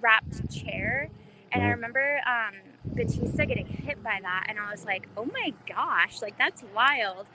wrapped 0.00 0.54
chair, 0.54 1.08
and 1.54 1.64
I 1.64 1.68
Mhm. 1.68 1.76
remember 1.76 2.20
um, 2.26 2.54
Batista 2.96 3.46
getting 3.46 3.66
hit 3.68 4.02
by 4.04 4.20
that, 4.22 4.46
and 4.48 4.58
I 4.60 4.70
was 4.72 4.84
like, 4.86 5.08
"Oh 5.16 5.26
my 5.26 5.54
gosh, 5.68 6.22
like 6.22 6.38
that's 6.38 6.64
wild!" 6.74 7.28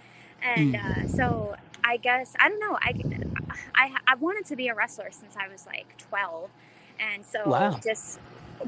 And 0.44 0.76
uh, 0.76 1.08
so 1.08 1.56
I 1.84 1.98
guess 1.98 2.36
I 2.40 2.50
don't 2.50 2.62
know. 2.62 2.78
I, 2.82 2.94
I 3.76 3.98
I 4.08 4.16
wanted 4.16 4.46
to 4.48 4.58
be 4.58 4.70
a 4.70 4.76
wrestler 4.76 5.10
since 5.12 5.36
I 5.38 5.48
was 5.50 5.66
like 5.68 5.98
twelve, 5.98 6.52
and 7.00 7.26
so 7.26 7.52
Wow. 7.52 7.82
just 7.84 8.20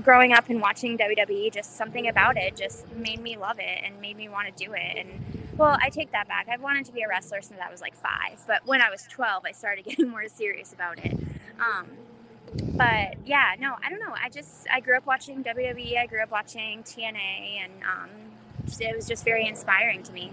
growing 0.03 0.33
up 0.33 0.49
and 0.49 0.61
watching 0.61 0.97
WWE, 0.97 1.51
just 1.51 1.77
something 1.77 2.07
about 2.07 2.37
it 2.37 2.55
just 2.57 2.91
made 2.93 3.19
me 3.21 3.37
love 3.37 3.59
it 3.59 3.81
and 3.85 3.99
made 4.01 4.17
me 4.17 4.29
want 4.29 4.47
to 4.55 4.65
do 4.65 4.73
it. 4.73 4.97
And 4.97 5.21
well, 5.57 5.77
I 5.81 5.89
take 5.89 6.11
that 6.13 6.27
back. 6.27 6.47
I've 6.49 6.61
wanted 6.61 6.85
to 6.87 6.93
be 6.93 7.01
a 7.03 7.09
wrestler 7.09 7.41
since 7.41 7.59
I 7.65 7.71
was 7.71 7.81
like 7.81 7.95
five, 7.95 8.43
but 8.47 8.65
when 8.65 8.81
I 8.81 8.89
was 8.89 9.07
12, 9.09 9.43
I 9.45 9.51
started 9.51 9.85
getting 9.87 10.09
more 10.09 10.27
serious 10.29 10.73
about 10.73 10.99
it. 10.99 11.17
Um, 11.59 11.87
but 12.53 13.15
yeah, 13.25 13.55
no, 13.59 13.75
I 13.83 13.89
don't 13.89 13.99
know. 13.99 14.13
I 14.21 14.29
just 14.29 14.67
I 14.71 14.79
grew 14.79 14.97
up 14.97 15.05
watching 15.05 15.43
WWE. 15.43 15.97
I 15.97 16.05
grew 16.05 16.21
up 16.21 16.31
watching 16.31 16.83
TNA, 16.83 17.63
and 17.63 17.71
um, 17.83 18.09
it 18.79 18.95
was 18.95 19.07
just 19.07 19.23
very 19.23 19.47
inspiring 19.47 20.03
to 20.03 20.11
me. 20.11 20.31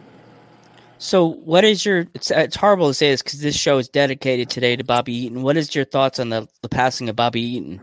So, 0.99 1.27
what 1.27 1.63
is 1.63 1.85
your? 1.87 2.09
It's, 2.15 2.31
it's 2.31 2.57
horrible 2.57 2.89
to 2.89 2.95
say 2.95 3.11
this 3.11 3.23
because 3.23 3.41
this 3.41 3.57
show 3.57 3.79
is 3.79 3.89
dedicated 3.89 4.51
today 4.51 4.75
to 4.75 4.83
Bobby 4.83 5.15
Eaton. 5.15 5.43
What 5.43 5.57
is 5.57 5.75
your 5.75 5.85
thoughts 5.85 6.19
on 6.19 6.31
the, 6.31 6.49
the 6.63 6.69
passing 6.69 7.09
of 7.09 7.15
Bobby 7.15 7.41
Eaton? 7.41 7.81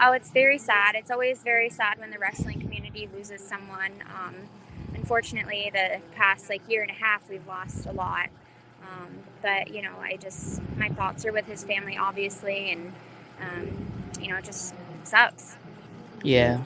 Oh, 0.00 0.12
it's 0.12 0.30
very 0.30 0.58
sad. 0.58 0.94
It's 0.94 1.10
always 1.10 1.42
very 1.42 1.68
sad 1.68 1.98
when 1.98 2.10
the 2.10 2.18
wrestling 2.18 2.60
community 2.60 3.08
loses 3.14 3.42
someone. 3.42 3.92
Um, 4.18 4.34
unfortunately, 4.94 5.70
the 5.72 6.00
past 6.16 6.48
like 6.48 6.66
year 6.70 6.80
and 6.80 6.90
a 6.90 6.94
half, 6.94 7.28
we've 7.28 7.46
lost 7.46 7.84
a 7.84 7.92
lot. 7.92 8.30
Um, 8.82 9.18
but 9.42 9.72
you 9.72 9.82
know, 9.82 9.94
I 10.00 10.16
just 10.16 10.62
my 10.78 10.88
thoughts 10.88 11.26
are 11.26 11.32
with 11.32 11.46
his 11.46 11.64
family, 11.64 11.98
obviously, 11.98 12.72
and 12.72 12.94
um, 13.42 13.68
you 14.20 14.28
know, 14.28 14.36
it 14.36 14.44
just 14.44 14.74
sucks. 15.04 15.56
Yeah. 16.22 16.62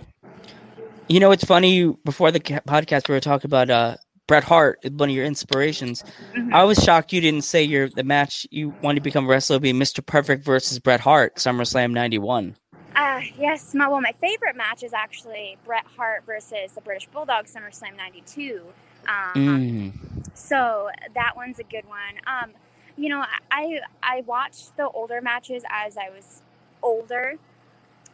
You 1.08 1.20
know, 1.20 1.30
it's 1.30 1.44
funny. 1.44 1.92
Before 2.04 2.30
the 2.30 2.40
podcast, 2.40 3.08
we 3.08 3.14
were 3.14 3.20
talking 3.20 3.48
about 3.48 3.70
uh, 3.70 3.96
Bret 4.26 4.44
Hart, 4.44 4.80
one 4.90 5.08
of 5.08 5.14
your 5.14 5.24
inspirations. 5.24 6.02
Mhm. 6.34 6.52
I 6.52 6.64
was 6.64 6.78
shocked 6.82 7.12
you 7.12 7.20
didn't 7.20 7.42
say 7.44 7.62
your 7.62 7.88
the 7.88 8.02
match 8.02 8.46
you 8.50 8.74
wanted 8.82 8.96
to 8.96 9.00
become 9.02 9.24
a 9.26 9.28
wrestler 9.28 9.54
would 9.56 9.62
be 9.62 9.72
Mr. 9.72 10.04
Perfect 10.04 10.44
versus 10.44 10.78
Bret 10.80 11.00
Hart, 11.00 11.36
SummerSlam 11.36 11.92
'91. 11.92 12.56
Uh, 12.96 13.20
yes, 13.38 13.72
my 13.74 13.86
well, 13.86 14.00
my 14.00 14.12
favorite 14.20 14.56
match 14.56 14.82
is 14.82 14.92
actually 14.92 15.56
Bret 15.64 15.84
Hart 15.96 16.24
versus 16.26 16.72
the 16.74 16.80
British 16.80 17.06
Bulldog 17.06 17.46
SummerSlam 17.46 17.96
'92. 17.96 18.62
Um, 19.06 19.34
Mm. 19.36 19.92
So 20.34 20.88
that 21.14 21.36
one's 21.36 21.58
a 21.60 21.64
good 21.64 21.86
one. 21.86 22.16
Um, 22.26 22.50
you 22.96 23.08
know, 23.08 23.24
I 23.50 23.80
I 24.02 24.22
watched 24.26 24.76
the 24.76 24.88
older 24.88 25.20
matches 25.20 25.62
as 25.70 25.96
I 25.96 26.10
was 26.10 26.42
older, 26.86 27.34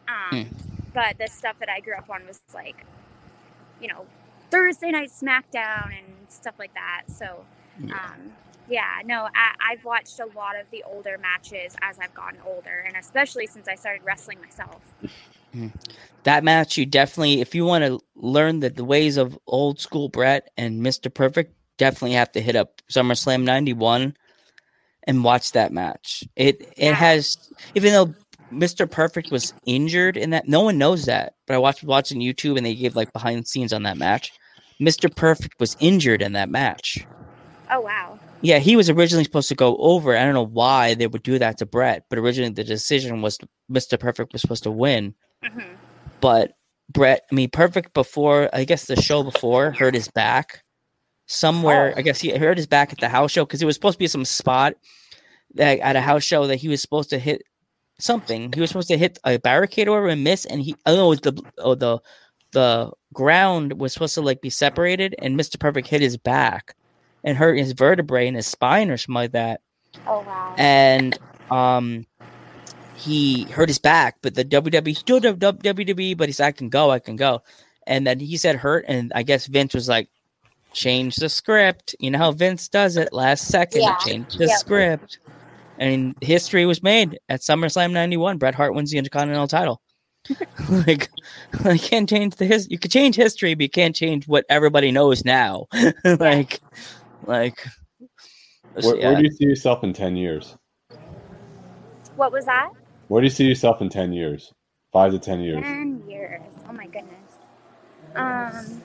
um, 0.09 0.50
but 0.95 1.19
the 1.19 1.29
stuff 1.29 1.57
that 1.61 1.69
I 1.69 1.81
grew 1.81 1.94
up 1.94 2.11
on 2.11 2.27
was 2.27 2.40
like, 2.55 2.85
you 3.81 3.88
know, 3.88 4.07
Thursday 4.51 4.90
Night 4.90 5.11
SmackDown 5.11 5.87
and 5.87 6.07
stuff 6.31 6.55
like 6.59 6.75
that. 6.75 7.05
So, 7.09 7.44
Yeah. 7.79 7.94
um, 7.94 8.33
yeah, 8.68 9.01
no, 9.05 9.29
I, 9.35 9.55
I've 9.73 9.85
watched 9.85 10.20
a 10.20 10.27
lot 10.38 10.57
of 10.61 10.66
the 10.70 10.85
older 10.85 11.18
matches 11.18 11.77
as 11.83 11.99
I've 11.99 12.14
gotten 12.14 12.40
older, 12.47 12.85
and 12.87 12.97
especially 12.97 13.47
since 13.47 13.68
I 13.68 13.75
started 13.77 14.03
wrestling 14.05 14.40
myself. 14.40 14.83
That 16.25 16.44
match, 16.44 16.79
you 16.79 16.87
definitely, 16.87 17.40
if 17.40 17.55
you 17.55 17.64
want 17.64 17.85
to 17.85 18.01
learn 18.14 18.61
the, 18.61 18.70
the 18.70 18.85
ways 18.85 19.16
of 19.16 19.38
old 19.47 19.81
school 19.81 20.09
Bret 20.09 20.49
and 20.57 20.81
Mr. 20.81 21.12
Perfect, 21.12 21.55
definitely 21.79 22.12
have 22.12 22.33
to 22.33 22.40
hit 22.40 22.57
up 22.57 22.81
SummerSlam 22.90 23.42
'91 23.42 24.16
and 25.05 25.25
watch 25.25 25.53
that 25.53 25.73
match. 25.73 26.25
It 26.37 26.62
it 26.77 26.90
Yeah. 26.90 26.97
has, 26.97 27.51
even 27.75 27.92
though 27.92 28.14
Mr. 28.53 28.91
Perfect 28.91 29.31
was 29.31 29.53
injured 29.67 30.17
in 30.17 30.31
that, 30.31 30.47
no 30.49 30.61
one 30.61 30.79
knows 30.79 31.07
that. 31.07 31.35
But 31.47 31.55
I 31.55 31.59
watched 31.59 31.83
watching 31.83 32.21
YouTube 32.21 32.57
and 32.57 32.67
they 32.67 32.75
gave 32.75 32.95
like 32.95 33.12
behind 33.12 33.43
the 33.43 33.47
scenes 33.47 33.73
on 33.73 33.83
that 33.85 33.97
match. 33.97 34.33
Mr. 34.81 35.15
Perfect 35.15 35.59
was 35.59 35.77
injured 35.81 36.23
in 36.23 36.33
that 36.33 36.49
match. 36.49 37.07
Oh 37.71 37.81
wow. 37.81 38.19
Yeah, 38.43 38.59
he 38.59 38.77
was 38.77 38.91
originally 38.91 39.25
supposed 39.25 39.49
to 39.49 39.55
go 39.55 39.77
over. 39.77 40.17
I 40.17 40.25
don't 40.25 40.35
know 40.35 40.45
why 40.45 40.95
they 40.95 41.07
would 41.07 41.23
do 41.23 41.38
that 41.38 41.59
to 41.59 41.67
Bret, 41.67 42.05
but 42.11 42.19
originally 42.19 42.53
the 42.53 42.65
decision 42.65 43.23
was 43.23 43.38
Mr. 43.71 43.99
Perfect 43.99 44.33
was 44.33 44.43
supposed 44.43 44.65
to 44.65 44.71
win. 44.71 45.15
hmm 45.43 45.75
But 46.21 46.53
Bret, 46.91 47.23
I 47.31 47.35
mean, 47.35 47.51
Perfect 47.51 47.95
before, 47.95 48.51
I 48.53 48.65
guess 48.65 48.87
the 48.87 49.01
show 49.01 49.23
before 49.23 49.73
hurt 49.73 49.95
his 49.95 50.09
back 50.09 50.62
somewhere. 51.27 51.93
Oh. 51.95 51.99
I 51.99 52.03
guess 52.03 52.21
he 52.21 52.37
hurt 52.37 52.57
his 52.59 52.67
back 52.67 52.93
at 52.93 52.99
the 52.99 53.09
house 53.09 53.31
show 53.31 53.45
because 53.45 53.62
it 53.62 53.67
was 53.67 53.77
supposed 53.77 53.95
to 53.95 53.99
be 54.01 54.09
some 54.09 54.25
spot 54.25 54.75
that 55.55 55.79
at 55.79 55.97
a 55.97 56.01
house 56.01 56.25
show 56.25 56.47
that 56.49 56.57
he 56.57 56.69
was 56.69 56.83
supposed 56.83 57.11
to 57.11 57.19
hit 57.19 57.43
something. 58.03 58.53
He 58.53 58.61
was 58.61 58.71
supposed 58.71 58.88
to 58.88 58.99
hit 58.99 59.19
a 59.25 59.38
barricade 59.38 59.88
or 59.88 60.09
and 60.09 60.25
miss, 60.25 60.45
and 60.45 60.61
he, 60.62 60.77
I 60.87 60.91
don't 60.95 60.99
know, 60.99 61.15
the 61.15 61.43
oh, 61.59 61.75
the 61.75 61.99
the 62.53 62.93
ground 63.15 63.81
was 63.81 63.93
supposed 63.93 64.15
to 64.15 64.21
like 64.23 64.41
be 64.43 64.51
separated, 64.51 65.15
and 65.21 65.38
Mr. 65.38 65.59
Perfect 65.59 65.88
hit 65.88 66.01
his 66.03 66.17
back 66.17 66.75
and 67.25 67.37
hurt 67.37 67.59
his 67.59 67.73
vertebrae 67.73 68.27
and 68.27 68.37
his 68.37 68.47
spine 68.47 68.91
or 68.91 68.97
something 68.97 69.15
like 69.15 69.33
that 69.33 69.61
Oh 70.07 70.21
wow. 70.27 70.55
and 70.59 71.17
um 71.53 72.05
he 72.97 73.45
hurt 73.45 73.69
his 73.69 73.79
back 73.79 74.17
but 74.23 74.35
the 74.35 74.45
WWE 74.45 74.97
still 74.97 75.21
WWE 75.21 76.17
but 76.17 76.29
he's 76.29 76.41
I 76.41 76.51
can 76.51 76.69
go 76.69 76.91
I 76.91 76.99
can 76.99 77.15
go 77.15 77.43
and 77.87 78.05
then 78.07 78.19
he 78.19 78.37
said 78.37 78.57
hurt 78.57 78.85
and 78.88 79.12
I 79.15 79.23
guess 79.23 79.47
Vince 79.47 79.73
was 79.73 79.88
like 79.88 80.09
change 80.73 81.15
the 81.17 81.29
script 81.29 81.95
you 82.01 82.11
know 82.11 82.19
how 82.19 82.33
Vince 82.33 82.69
does 82.69 82.97
it 82.97 83.12
last 83.12 83.47
second 83.47 83.83
Yeah. 83.83 83.97
change 83.99 84.35
the 84.35 84.49
script 84.49 85.19
and 85.79 86.15
history 86.21 86.67
was 86.67 86.83
made 86.83 87.19
at 87.29 87.41
SummerSlam 87.41 87.93
91 87.93 88.39
Bret 88.39 88.55
Hart 88.55 88.75
wins 88.75 88.91
the 88.91 88.99
Intercontinental 88.99 89.49
title 89.49 89.81
like 90.87 91.09
I 91.65 91.77
can't 91.79 92.09
change 92.09 92.37
the 92.37 92.47
his 92.47 92.71
you 92.71 92.79
can 92.79 92.91
change 92.91 93.17
history 93.17 93.55
but 93.55 93.63
you 93.63 93.71
can't 93.71 93.97
change 93.97 94.29
what 94.29 94.45
everybody 94.49 94.93
knows 94.93 95.25
now 95.25 95.67
like 96.05 96.61
like 97.27 97.67
Where, 98.75 98.97
yeah. 98.97 99.09
where 99.09 99.17
do 99.17 99.25
you 99.25 99.31
see 99.31 99.45
yourself 99.45 99.85
in 99.85 99.93
ten 99.93 100.17
years? 100.17 100.57
What 102.17 102.33
was 102.33 102.47
that? 102.47 102.71
Where 103.09 103.21
do 103.21 103.27
you 103.27 103.31
see 103.31 103.45
yourself 103.45 103.83
in 103.83 103.89
ten 103.89 104.13
years? 104.13 104.53
Five 104.93 105.13
to 105.13 105.19
ten 105.19 105.41
years. 105.41 105.63
Ten 105.63 106.03
years. 106.09 106.43
Oh 106.69 106.73
my 106.73 106.87
goodness. 106.87 107.35
Um. 108.15 108.83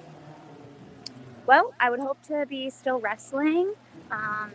Well, 1.45 1.73
I 1.80 1.89
would 1.89 2.02
hope 2.02 2.21
to 2.23 2.45
be 2.45 2.69
still 2.69 3.00
wrestling. 3.00 3.73
Um, 4.12 4.52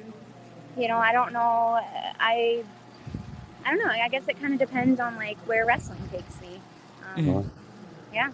you 0.77 0.89
know, 0.89 0.99
I 0.99 1.13
don't 1.13 1.33
know. 1.33 1.81
I. 2.21 2.65
I 3.65 3.71
don't 3.71 3.79
know. 3.79 3.87
I 3.93 4.09
guess 4.09 4.27
it 4.29 4.41
kind 4.41 4.53
of 4.55 4.59
depends 4.59 4.99
on 4.99 5.15
like 5.17 5.39
where 5.47 5.65
wrestling 5.65 6.01
takes 6.11 6.41
me. 6.41 6.61
Um, 7.17 7.25
Mhm. 7.25 7.51
Yeah. 8.13 8.31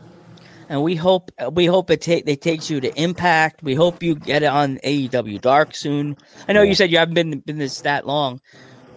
and 0.70 0.82
we 0.82 0.94
hope 0.96 1.30
we 1.52 1.66
hope 1.66 1.90
it 1.90 2.00
take 2.00 2.26
it 2.26 2.40
takes 2.40 2.70
you 2.70 2.80
to 2.80 2.88
Impact. 3.00 3.62
We 3.62 3.74
hope 3.74 4.02
you 4.02 4.14
get 4.14 4.42
it 4.42 4.46
on 4.46 4.78
AEW 4.82 5.38
Dark 5.38 5.74
soon. 5.74 6.16
I 6.48 6.52
know 6.54 6.62
Yeah. 6.62 6.70
you 6.70 6.74
said 6.74 6.90
you 6.90 6.96
haven't 6.98 7.14
been 7.14 7.40
been 7.40 7.58
this 7.58 7.82
that 7.82 8.06
long, 8.06 8.40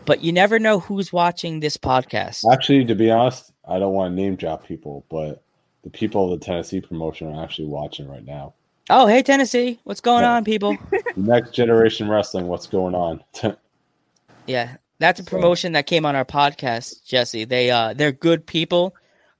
but 0.05 0.23
you 0.23 0.31
never 0.31 0.57
know 0.57 0.79
who's 0.79 1.11
watching 1.11 1.59
this 1.59 1.75
podcast. 1.75 2.45
Actually, 2.51 2.85
to 2.85 2.95
be 2.95 3.11
honest, 3.11 3.51
I 3.67 3.77
don't 3.79 3.93
want 3.93 4.15
to 4.15 4.21
name 4.21 4.35
drop 4.37 4.65
people, 4.65 5.03
but 5.09 5.41
the 5.83 5.89
people 5.89 6.31
of 6.31 6.39
the 6.39 6.45
Tennessee 6.45 6.79
promotion 6.79 7.27
are 7.33 7.43
actually 7.43 7.67
watching 7.67 8.07
right 8.07 8.25
now. 8.25 8.53
Oh, 8.93 9.07
hey 9.07 9.23
Tennessee, 9.23 9.79
what's 9.85 10.01
going 10.01 10.23
Yeah. 10.23 10.33
on, 10.33 10.43
people? 10.43 10.77
Next 11.15 11.51
generation 11.51 12.09
wrestling, 12.09 12.47
what's 12.47 12.67
going 12.67 12.93
on? 12.93 13.23
yeah, 14.47 14.75
that's 14.99 15.19
a 15.19 15.23
So- 15.23 15.29
promotion 15.29 15.71
that 15.73 15.85
came 15.87 16.05
on 16.05 16.15
our 16.15 16.25
podcast, 16.25 17.05
Jesse. 17.05 17.45
They 17.45 17.71
uh 17.71 17.93
they're 17.93 18.11
good 18.11 18.45
people. 18.45 18.93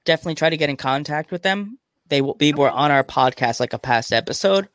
Definitely 0.04 0.36
try 0.36 0.50
to 0.50 0.56
get 0.56 0.70
in 0.70 0.76
contact 0.76 1.30
with 1.30 1.42
them. 1.42 1.78
They 2.08 2.20
will 2.22 2.34
be 2.34 2.52
were 2.52 2.70
on 2.70 2.90
our 2.90 3.04
podcast 3.04 3.60
like 3.60 3.72
a 3.72 3.78
past 3.78 4.12
episode. 4.12 4.68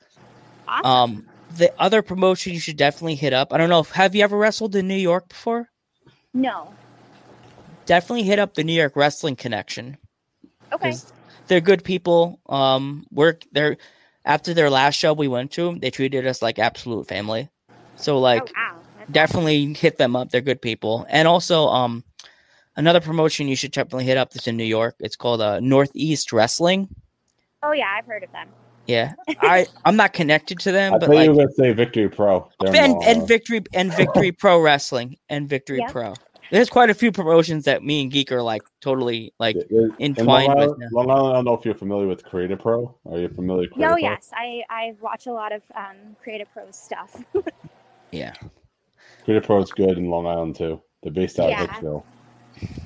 Awesome. 0.67 0.85
Um, 0.85 1.27
the 1.57 1.73
other 1.79 2.01
promotion 2.01 2.53
you 2.53 2.59
should 2.59 2.77
definitely 2.77 3.15
hit 3.15 3.33
up. 3.33 3.53
I 3.53 3.57
don't 3.57 3.69
know 3.69 3.79
if 3.79 3.89
have 3.91 4.13
you 4.15 4.23
ever 4.23 4.37
wrestled 4.37 4.75
in 4.75 4.87
New 4.87 4.95
York 4.95 5.27
before? 5.29 5.69
no. 6.33 6.73
definitely 7.85 8.23
hit 8.23 8.37
up 8.37 8.53
the 8.53 8.63
New 8.65 8.73
York 8.73 8.95
Wrestling 8.97 9.35
Connection 9.37 9.97
Okay. 10.73 10.93
they're 11.47 11.61
good 11.61 11.83
people. 11.85 12.39
Um, 12.47 13.07
work 13.11 13.43
they're 13.53 13.77
after 14.27 14.53
their 14.53 14.69
last 14.69 14.95
show 14.95 15.13
we 15.13 15.27
went 15.27 15.51
to, 15.53 15.79
they 15.79 15.89
treated 15.89 16.27
us 16.27 16.41
like 16.41 16.59
absolute 16.59 17.07
family. 17.07 17.49
So 17.95 18.19
like, 18.19 18.43
oh 18.43 18.51
wow. 18.55 18.75
That's 18.99 19.11
definitely 19.11 19.73
hit 19.73 19.97
them 19.97 20.15
up. 20.15 20.29
They're 20.29 20.41
good 20.41 20.61
people. 20.61 21.05
And 21.09 21.27
also, 21.27 21.67
um, 21.67 22.03
another 22.75 22.99
promotion 22.99 23.47
you 23.47 23.55
should 23.55 23.71
definitely 23.71 24.03
hit 24.03 24.17
up 24.17 24.31
that's 24.31 24.47
in 24.47 24.57
New 24.57 24.65
York. 24.65 24.95
It's 24.99 25.15
called 25.15 25.41
uh, 25.41 25.59
Northeast 25.61 26.33
Wrestling. 26.33 26.89
Oh 27.63 27.71
yeah, 27.71 27.95
I've 27.97 28.05
heard 28.05 28.23
of 28.23 28.31
them. 28.33 28.49
Yeah, 28.85 29.13
I 29.41 29.65
I'm 29.83 29.95
not 29.95 30.13
connected 30.13 30.59
to 30.59 30.71
them, 30.71 30.93
I 30.93 30.97
but 30.97 31.07
thought 31.07 31.15
like 31.15 31.25
you 31.25 31.31
were 31.31 31.35
going 31.37 31.47
to 31.49 31.53
say 31.55 31.73
Victory 31.73 32.07
Pro. 32.07 32.49
They're 32.59 32.75
and, 32.75 32.95
and 33.03 33.21
uh, 33.23 33.25
Victory 33.25 33.61
and 33.73 33.93
Victory 33.93 34.31
Pro 34.31 34.61
Wrestling 34.61 35.17
and 35.29 35.49
Victory 35.49 35.79
Yeah. 35.79 35.91
Pro. 35.91 36.13
There's 36.51 36.69
quite 36.69 36.89
a 36.89 36.93
few 36.93 37.11
promotions 37.11 37.65
that 37.65 37.83
me 37.83 38.01
and 38.01 38.11
Geek 38.11 38.31
are 38.31 38.41
like 38.41 38.61
totally 38.81 39.33
like 39.39 39.57
entwined 39.99 40.47
Long 40.47 40.57
with. 40.57 40.69
Island, 40.69 40.83
Long 40.91 41.09
Island, 41.11 41.27
I 41.27 41.33
don't 41.33 41.45
know 41.45 41.53
if 41.53 41.65
you're 41.65 41.75
familiar 41.75 42.07
with 42.07 42.23
Create 42.23 42.51
A 42.51 42.57
Pro. 42.57 42.95
Are 43.05 43.17
you 43.19 43.27
familiar 43.29 43.61
with 43.63 43.71
Creative 43.71 43.91
Oh 43.91 43.99
Pro? 43.99 44.09
yes, 44.09 44.29
I 44.33 44.63
I 44.69 44.95
watch 45.01 45.27
a 45.27 45.31
lot 45.33 45.51
of 45.51 45.61
um, 45.75 46.15
Create 46.21 46.41
A 46.41 46.45
Pro 46.45 46.69
stuff. 46.71 47.15
Yeah. 48.11 48.33
Create 49.25 49.37
A 49.37 49.41
Pro 49.41 49.61
is 49.61 49.71
good 49.73 49.97
in 49.97 50.09
Long 50.09 50.25
Island 50.25 50.55
too. 50.55 50.81
They're 51.03 51.11
based 51.11 51.39
out 51.39 51.49
Yeah. 51.49 51.63
of 51.65 51.69
Hicksville. 51.69 52.03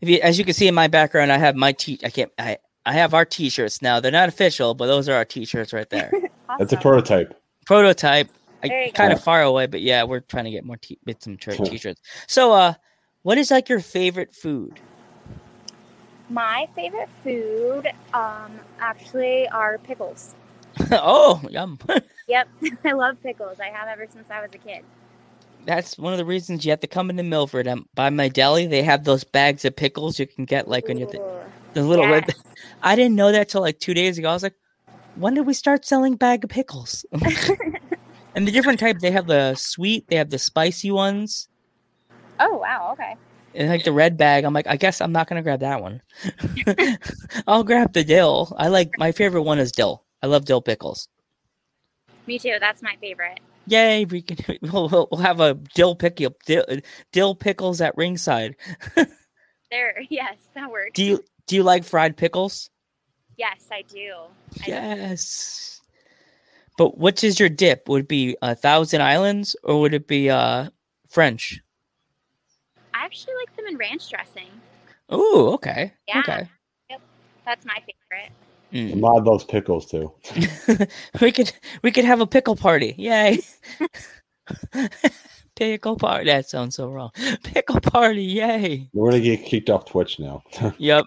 If 0.00 0.10
you, 0.10 0.18
as 0.22 0.38
you 0.38 0.44
can 0.44 0.52
see 0.52 0.68
in 0.68 0.74
my 0.74 0.88
background, 0.88 1.32
I 1.32 1.38
have 1.38 1.56
my 1.56 1.72
t. 1.72 1.98
I 2.04 2.10
can't. 2.10 2.30
I 2.38 2.58
I 2.84 2.92
have 2.92 3.14
our 3.14 3.24
t-shirts 3.24 3.80
now. 3.80 3.98
They're 3.98 4.12
not 4.12 4.28
official, 4.28 4.74
but 4.74 4.86
those 4.86 5.08
are 5.08 5.14
our 5.14 5.24
t-shirts 5.24 5.72
right 5.72 5.88
there. 5.88 6.12
That's 6.58 6.72
a 6.72 6.76
prototype. 6.76 7.34
Prototype. 7.64 8.28
There 8.68 8.84
I 8.84 8.90
kind 8.90 9.12
of 9.12 9.22
far 9.22 9.42
away, 9.42 9.66
but 9.66 9.80
yeah, 9.80 10.04
we're 10.04 10.20
trying 10.20 10.44
to 10.44 10.50
get 10.50 10.64
more 10.64 10.76
t- 10.76 10.98
get 11.06 11.22
some 11.22 11.36
t- 11.36 11.56
t-shirts. 11.56 12.00
So, 12.26 12.52
uh, 12.52 12.74
what 13.22 13.38
is 13.38 13.50
like 13.50 13.68
your 13.68 13.80
favorite 13.80 14.34
food? 14.34 14.80
My 16.28 16.68
favorite 16.74 17.08
food, 17.22 17.88
um, 18.12 18.52
actually, 18.80 19.48
are 19.48 19.78
pickles. 19.78 20.34
oh, 20.92 21.40
yum. 21.50 21.78
Yep, 22.28 22.48
I 22.84 22.92
love 22.92 23.22
pickles. 23.22 23.60
I 23.60 23.66
have 23.66 23.86
ever 23.86 24.06
since 24.12 24.28
I 24.30 24.40
was 24.40 24.50
a 24.52 24.58
kid. 24.58 24.82
That's 25.64 25.96
one 25.96 26.12
of 26.12 26.18
the 26.18 26.24
reasons 26.24 26.64
you 26.64 26.70
have 26.70 26.80
to 26.80 26.88
come 26.88 27.08
into 27.08 27.22
Milford. 27.22 27.68
Um, 27.68 27.88
by 27.94 28.10
my 28.10 28.28
deli, 28.28 28.66
they 28.66 28.82
have 28.82 29.04
those 29.04 29.22
bags 29.22 29.64
of 29.64 29.76
pickles 29.76 30.18
you 30.18 30.26
can 30.26 30.44
get 30.44 30.66
like 30.66 30.88
when 30.88 30.98
you're 30.98 31.08
the, 31.08 31.44
the 31.74 31.82
little 31.82 32.08
red. 32.08 32.32
I 32.82 32.96
didn't 32.96 33.14
know 33.14 33.30
that 33.30 33.48
till 33.48 33.60
like 33.60 33.78
two 33.78 33.94
days 33.94 34.18
ago. 34.18 34.30
I 34.30 34.32
was 34.32 34.42
like, 34.42 34.54
when 35.14 35.34
did 35.34 35.46
we 35.46 35.54
start 35.54 35.84
selling 35.84 36.16
bag 36.16 36.44
of 36.44 36.50
pickles? 36.50 37.04
And 38.36 38.46
the 38.46 38.52
different 38.52 38.78
types, 38.80 39.02
they 39.02 39.10
have 39.10 39.26
the 39.26 39.56
sweet, 39.56 40.06
they 40.08 40.16
have 40.16 40.30
the 40.30 40.38
spicy 40.38 40.92
ones, 40.92 41.48
Oh 42.38 42.58
wow, 42.58 42.90
okay. 42.92 43.16
and 43.54 43.68
like 43.68 43.84
the 43.84 43.92
red 43.92 44.16
bag. 44.18 44.44
I'm 44.44 44.54
like, 44.54 44.68
I 44.68 44.76
guess 44.76 45.00
I'm 45.00 45.12
not 45.12 45.28
gonna 45.28 45.42
grab 45.42 45.60
that 45.60 45.82
one. 45.82 46.02
I'll 47.48 47.64
grab 47.64 47.92
the 47.94 48.04
dill. 48.04 48.54
I 48.58 48.68
like 48.68 48.92
my 48.98 49.12
favorite 49.12 49.42
one 49.42 49.58
is 49.58 49.72
dill. 49.72 50.04
I 50.22 50.28
love 50.28 50.44
dill 50.44 50.62
pickles. 50.62 51.08
Me 52.26 52.38
too. 52.38 52.58
That's 52.60 52.82
my 52.82 52.96
favorite. 53.00 53.40
Yay! 53.66 54.04
We 54.04 54.22
can 54.22 54.38
we'll, 54.62 54.88
we'll 54.88 55.20
have 55.20 55.40
a 55.40 55.54
dill 55.74 55.96
pickle 55.96 56.26
uh, 56.26 56.30
dill, 56.46 56.64
uh, 56.68 56.76
dill 57.12 57.34
pickles 57.34 57.80
at 57.80 57.96
ringside. 57.96 58.56
There, 59.70 60.00
yes, 60.10 60.36
that 60.54 60.70
works. 60.70 60.92
Do 60.94 61.04
you 61.04 61.24
do 61.48 61.56
you 61.56 61.62
like 61.64 61.84
fried 61.84 62.16
pickles? 62.16 62.70
yes, 63.36 63.68
I 63.70 63.82
do. 63.82 64.14
I 64.62 64.64
Yes. 64.66 65.75
But 66.76 66.98
which 66.98 67.24
is 67.24 67.40
your 67.40 67.48
dip? 67.48 67.88
Would 67.88 68.02
it 68.02 68.08
be 68.08 68.36
a 68.42 68.54
Thousand 68.54 69.00
Islands 69.02 69.56
or 69.64 69.80
would 69.80 69.94
it 69.94 70.06
be 70.06 70.28
uh 70.30 70.68
French? 71.08 71.60
I 72.94 73.04
actually 73.04 73.34
like 73.36 73.54
them 73.56 73.66
in 73.66 73.76
ranch 73.76 74.08
dressing. 74.10 74.48
Ooh, 75.12 75.48
okay. 75.54 75.92
Yeah. 76.08 76.20
Okay. 76.20 76.48
That's 77.44 77.64
my 77.64 77.74
favorite. 77.74 78.32
A 78.72 78.76
Mm. 78.76 79.00
lot 79.00 79.18
of 79.18 79.24
those 79.24 79.44
pickles 79.44 79.86
too. 79.88 80.12
we 81.20 81.30
could 81.30 81.52
we 81.82 81.92
could 81.92 82.04
have 82.04 82.20
a 82.20 82.26
pickle 82.26 82.56
party. 82.56 82.94
Yay. 82.98 83.38
pickle 85.56 85.96
party. 85.96 86.26
That 86.26 86.48
sounds 86.48 86.74
so 86.74 86.88
wrong. 86.90 87.10
Pickle 87.44 87.80
party. 87.80 88.24
Yay. 88.24 88.88
We're 88.92 89.12
gonna 89.12 89.22
get 89.22 89.44
kicked 89.44 89.70
off 89.70 89.84
Twitch 89.86 90.18
now. 90.18 90.42
Yep. 90.78 91.04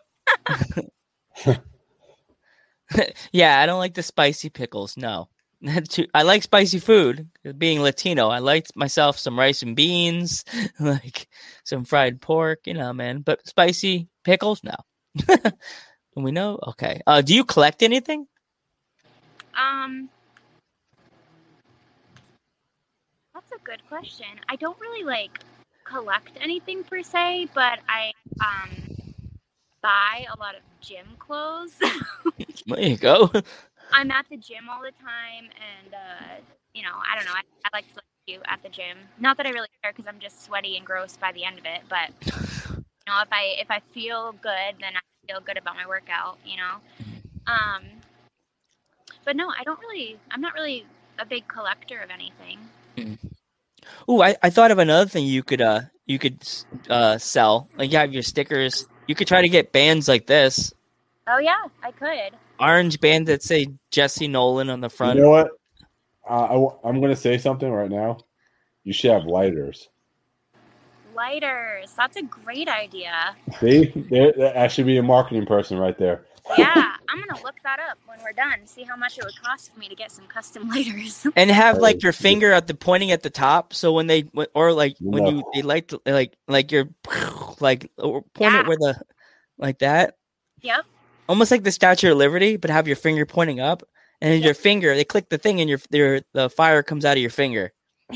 yeah, 3.34 3.60
I 3.62 3.65
don't 3.65 3.79
like 3.79 3.93
the 3.93 4.03
spicy 4.03 4.49
pickles. 4.49 4.95
No. 4.97 5.27
I 6.13 6.23
like 6.23 6.43
spicy 6.43 6.79
food. 6.79 7.27
Being 7.57 7.81
Latino, 7.81 8.29
I 8.29 8.39
liked 8.39 8.75
myself 8.75 9.19
some 9.19 9.37
rice 9.37 9.61
and 9.61 9.75
beans, 9.75 10.45
like 10.79 11.27
some 11.63 11.83
fried 11.83 12.21
pork, 12.21 12.59
you 12.65 12.73
know, 12.73 12.93
man. 12.93 13.21
But 13.21 13.45
spicy 13.47 14.07
pickles, 14.23 14.61
no. 14.63 14.75
we 16.15 16.31
know. 16.31 16.59
Okay. 16.69 17.01
Uh, 17.05 17.21
do 17.21 17.35
you 17.35 17.43
collect 17.43 17.83
anything? 17.83 18.27
Um, 19.57 20.09
that's 23.33 23.51
a 23.51 23.63
good 23.63 23.81
question. 23.89 24.27
I 24.47 24.55
don't 24.55 24.79
really 24.79 25.03
like 25.03 25.39
collect 25.83 26.31
anything 26.39 26.83
per 26.83 27.01
se, 27.01 27.49
but 27.53 27.79
I 27.89 28.11
um 28.39 29.13
buy 29.81 30.25
a 30.33 30.39
lot 30.39 30.55
of 30.55 30.61
gym 30.81 31.07
clothes. 31.17 31.73
There 32.67 32.79
you 32.79 32.97
go. 32.97 33.31
I'm 33.91 34.12
at 34.12 34.25
the 34.30 34.38
gym 34.38 34.69
all 34.69 34.82
the 34.82 34.91
time, 34.91 35.49
and 35.56 35.93
uh, 35.93 36.41
you 36.73 36.84
know, 36.84 36.93
I 36.93 37.15
don't 37.15 37.25
know. 37.25 37.34
I, 37.34 37.41
I 37.65 37.69
like 37.78 37.88
to 37.89 37.95
look 37.95 38.04
cute 38.28 38.41
at 38.45 38.62
the 38.63 38.69
gym. 38.69 38.97
Not 39.19 39.38
that 39.38 39.45
I 39.45 39.49
really 39.49 39.67
care 39.82 39.91
because 39.91 40.08
I'm 40.08 40.19
just 40.19 40.43
sweaty 40.45 40.78
and 40.78 40.86
gross 40.86 41.17
by 41.17 41.32
the 41.32 41.43
end 41.43 41.58
of 41.58 41.65
it, 41.65 41.82
but 41.89 42.10
you 42.75 42.84
know, 43.08 43.21
if 43.21 43.30
I 43.32 43.56
if 43.60 43.71
I 43.71 43.80
feel 43.80 44.34
good, 44.41 44.75
then 44.80 44.93
I 44.95 44.99
feel 45.28 45.41
good 45.41 45.58
about 45.58 45.75
my 45.75 45.88
workout. 45.88 46.38
You 46.45 46.58
know. 46.58 46.75
Um, 47.47 47.84
but 49.25 49.36
no, 49.36 49.49
I 49.49 49.63
don't 49.63 49.80
really. 49.80 50.17
I'm 50.32 50.41
not 50.41 50.54
really 50.54 50.86
a 51.17 51.25
big 51.25 51.47
collector 51.47 51.99
of 51.99 52.10
anything. 52.10 52.60
Ooh, 54.10 54.21
I, 54.21 54.36
I 54.41 54.49
thought 54.49 54.71
of 54.71 54.80
another 54.80 55.10
thing 55.10 55.25
you 55.25 55.43
could 55.43 55.62
uh 55.62 55.82
you 56.06 56.19
could 56.19 56.38
uh 56.89 57.17
sell. 57.17 57.67
Like 57.78 57.91
you 57.91 57.97
have 57.97 58.13
your 58.13 58.23
stickers. 58.23 58.88
You 59.08 59.15
could 59.15 59.28
try 59.28 59.41
to 59.41 59.49
get 59.49 59.71
bands 59.71 60.08
like 60.08 60.28
this. 60.28 60.73
Oh 61.28 61.39
yeah, 61.39 61.63
I 61.84 61.91
could. 61.91 62.38
Orange 62.59 62.99
band 62.99 63.27
that 63.27 63.43
say 63.43 63.67
Jesse 63.91 64.27
Nolan 64.27 64.69
on 64.69 64.81
the 64.81 64.89
front. 64.89 65.17
You 65.17 65.23
know 65.23 65.29
what? 65.29 65.51
Uh, 66.29 66.69
I, 66.83 66.89
am 66.89 67.01
gonna 67.01 67.15
say 67.15 67.37
something 67.37 67.69
right 67.71 67.89
now. 67.89 68.17
You 68.83 68.93
should 68.93 69.11
have 69.11 69.25
lighters. 69.25 69.89
Lighters. 71.15 71.91
That's 71.97 72.17
a 72.17 72.21
great 72.21 72.67
idea. 72.69 73.35
See, 73.59 73.91
there, 74.09 74.31
that 74.33 74.57
I 74.57 74.67
should 74.67 74.85
be 74.85 74.97
a 74.97 75.03
marketing 75.03 75.45
person 75.45 75.77
right 75.77 75.97
there. 75.97 76.25
Yeah, 76.57 76.73
I'm 77.09 77.19
gonna 77.19 77.41
look 77.43 77.55
that 77.63 77.79
up 77.79 77.97
when 78.05 78.19
we're 78.23 78.31
done. 78.31 78.65
See 78.65 78.83
how 78.83 78.95
much 78.95 79.17
it 79.17 79.25
would 79.25 79.41
cost 79.41 79.73
for 79.73 79.79
me 79.79 79.89
to 79.89 79.95
get 79.95 80.11
some 80.11 80.25
custom 80.27 80.69
lighters. 80.69 81.25
and 81.35 81.49
have 81.51 81.77
like 81.79 82.03
your 82.03 82.13
finger 82.13 82.53
at 82.53 82.67
the 82.67 82.73
pointing 82.73 83.11
at 83.11 83.23
the 83.23 83.29
top 83.29 83.73
so 83.73 83.93
when 83.93 84.07
they 84.07 84.25
or 84.53 84.71
like 84.71 84.95
when 85.01 85.23
No. 85.23 85.29
you 85.29 85.43
they 85.53 85.61
like 85.61 85.87
to- 85.89 86.01
like 86.05 86.37
like 86.47 86.71
you're 86.71 86.89
like 87.59 87.91
or 87.97 88.21
point 88.33 88.53
Yeah. 88.53 88.61
it 88.61 88.67
where 88.67 88.77
the 88.77 89.01
like 89.57 89.79
that 89.79 90.15
yep. 90.61 90.85
Almost 91.29 91.51
like 91.51 91.63
the 91.63 91.71
statue 91.71 92.11
of 92.11 92.17
liberty 92.17 92.57
but 92.57 92.69
have 92.69 92.87
your 92.87 92.97
finger 92.97 93.25
pointing 93.25 93.61
up 93.61 93.83
and 94.19 94.33
then 94.33 94.41
your 94.41 94.53
finger 94.53 94.93
they 94.95 95.05
click 95.05 95.29
the 95.29 95.37
thing 95.37 95.61
and 95.61 95.69
your 95.69 95.79
your 95.91 96.19
the 96.33 96.49
fire 96.49 96.83
comes 96.83 97.05
out 97.05 97.15
of 97.15 97.21
your 97.21 97.29
finger 97.31 97.71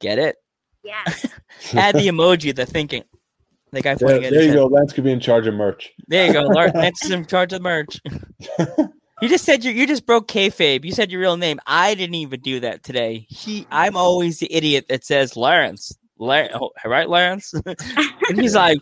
get 0.00 0.18
it 0.18 0.36
Yeah. 0.84 1.02
add 1.74 1.94
the 1.94 2.08
emoji 2.08 2.54
the 2.54 2.66
thinking 2.66 3.04
the 3.72 3.80
guy 3.82 3.94
There, 3.94 4.08
pointing 4.08 4.24
at 4.26 4.32
there 4.32 4.42
you 4.42 4.48
head. 4.48 4.56
go. 4.56 4.66
Lance 4.66 4.92
could 4.92 5.04
be 5.04 5.12
in 5.12 5.20
charge 5.20 5.46
of 5.46 5.54
merch. 5.54 5.90
there 6.08 6.26
you 6.26 6.32
go 6.32 6.42
Lance 6.48 7.04
is 7.04 7.10
in 7.10 7.24
charge 7.26 7.52
of 7.52 7.62
the 7.62 7.64
merch 7.64 8.00
You 9.20 9.28
just 9.28 9.44
said 9.44 9.64
you 9.64 9.72
you 9.72 9.84
just 9.86 10.06
broke 10.06 10.28
kayfabe. 10.28 10.84
You 10.84 10.92
said 10.92 11.10
your 11.10 11.20
real 11.20 11.36
name. 11.36 11.58
I 11.66 11.96
didn't 11.96 12.14
even 12.14 12.38
do 12.38 12.60
that 12.60 12.84
today. 12.84 13.26
He, 13.28 13.66
I'm 13.68 13.96
always 13.96 14.38
the 14.38 14.46
idiot 14.54 14.86
that 14.90 15.04
says 15.04 15.36
Lawrence. 15.36 15.90
Lar- 16.20 16.50
oh, 16.54 16.70
right, 16.84 17.08
Lawrence. 17.08 17.52
and 17.66 18.40
he's 18.40 18.54
like, 18.54 18.78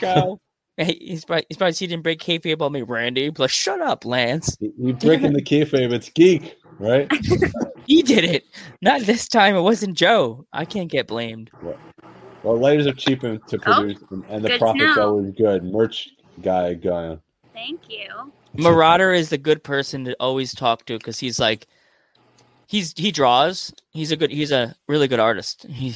go. 0.00 0.40
Hey, 0.78 0.96
he's 1.00 1.24
probably 1.24 1.44
he's 1.48 1.56
probably 1.58 1.74
he 1.74 1.86
didn't 1.88 2.02
break 2.04 2.20
kayfabe 2.20 2.52
about 2.52 2.72
me, 2.72 2.82
Randy. 2.82 3.30
But 3.30 3.50
shut 3.50 3.80
up, 3.80 4.04
Lance. 4.04 4.56
You 4.60 4.72
you 4.78 4.92
breaking 4.94 5.32
the 5.34 5.42
kayfabe. 5.42 5.92
It's 5.92 6.08
geek, 6.10 6.56
right? 6.78 7.10
He 7.86 8.02
did 8.02 8.22
it. 8.24 8.44
Not 8.82 9.00
this 9.06 9.26
time. 9.26 9.56
It 9.56 9.62
wasn't 9.62 9.96
Joe. 9.96 10.44
I 10.52 10.66
can't 10.66 10.90
get 10.90 11.06
blamed. 11.06 11.50
Well, 12.42 12.58
lighters 12.58 12.86
are 12.86 12.92
cheap 12.92 13.22
and- 13.22 13.40
to 13.48 13.56
Oh, 13.64 13.76
produce, 13.80 14.02
and, 14.10 14.22
and 14.28 14.44
the 14.44 14.58
profit's 14.58 14.94
know. 14.94 15.08
always 15.08 15.32
good. 15.34 15.64
Merch 15.64 16.10
guy 16.42 16.74
going. 16.74 17.18
Thank 17.54 17.80
you. 17.88 18.30
Marauder 18.52 19.14
is 19.14 19.30
the 19.30 19.38
good 19.38 19.64
person 19.64 20.04
to 20.04 20.14
always 20.20 20.54
talk 20.54 20.84
to 20.84 20.98
because 20.98 21.18
he's 21.18 21.40
like, 21.40 21.66
he's 22.66 22.92
he 22.94 23.10
draws. 23.10 23.72
He's 23.90 24.12
a 24.12 24.16
good. 24.16 24.30
He's 24.30 24.52
a 24.52 24.74
really 24.86 25.08
good 25.08 25.18
artist. 25.20 25.64
He, 25.66 25.94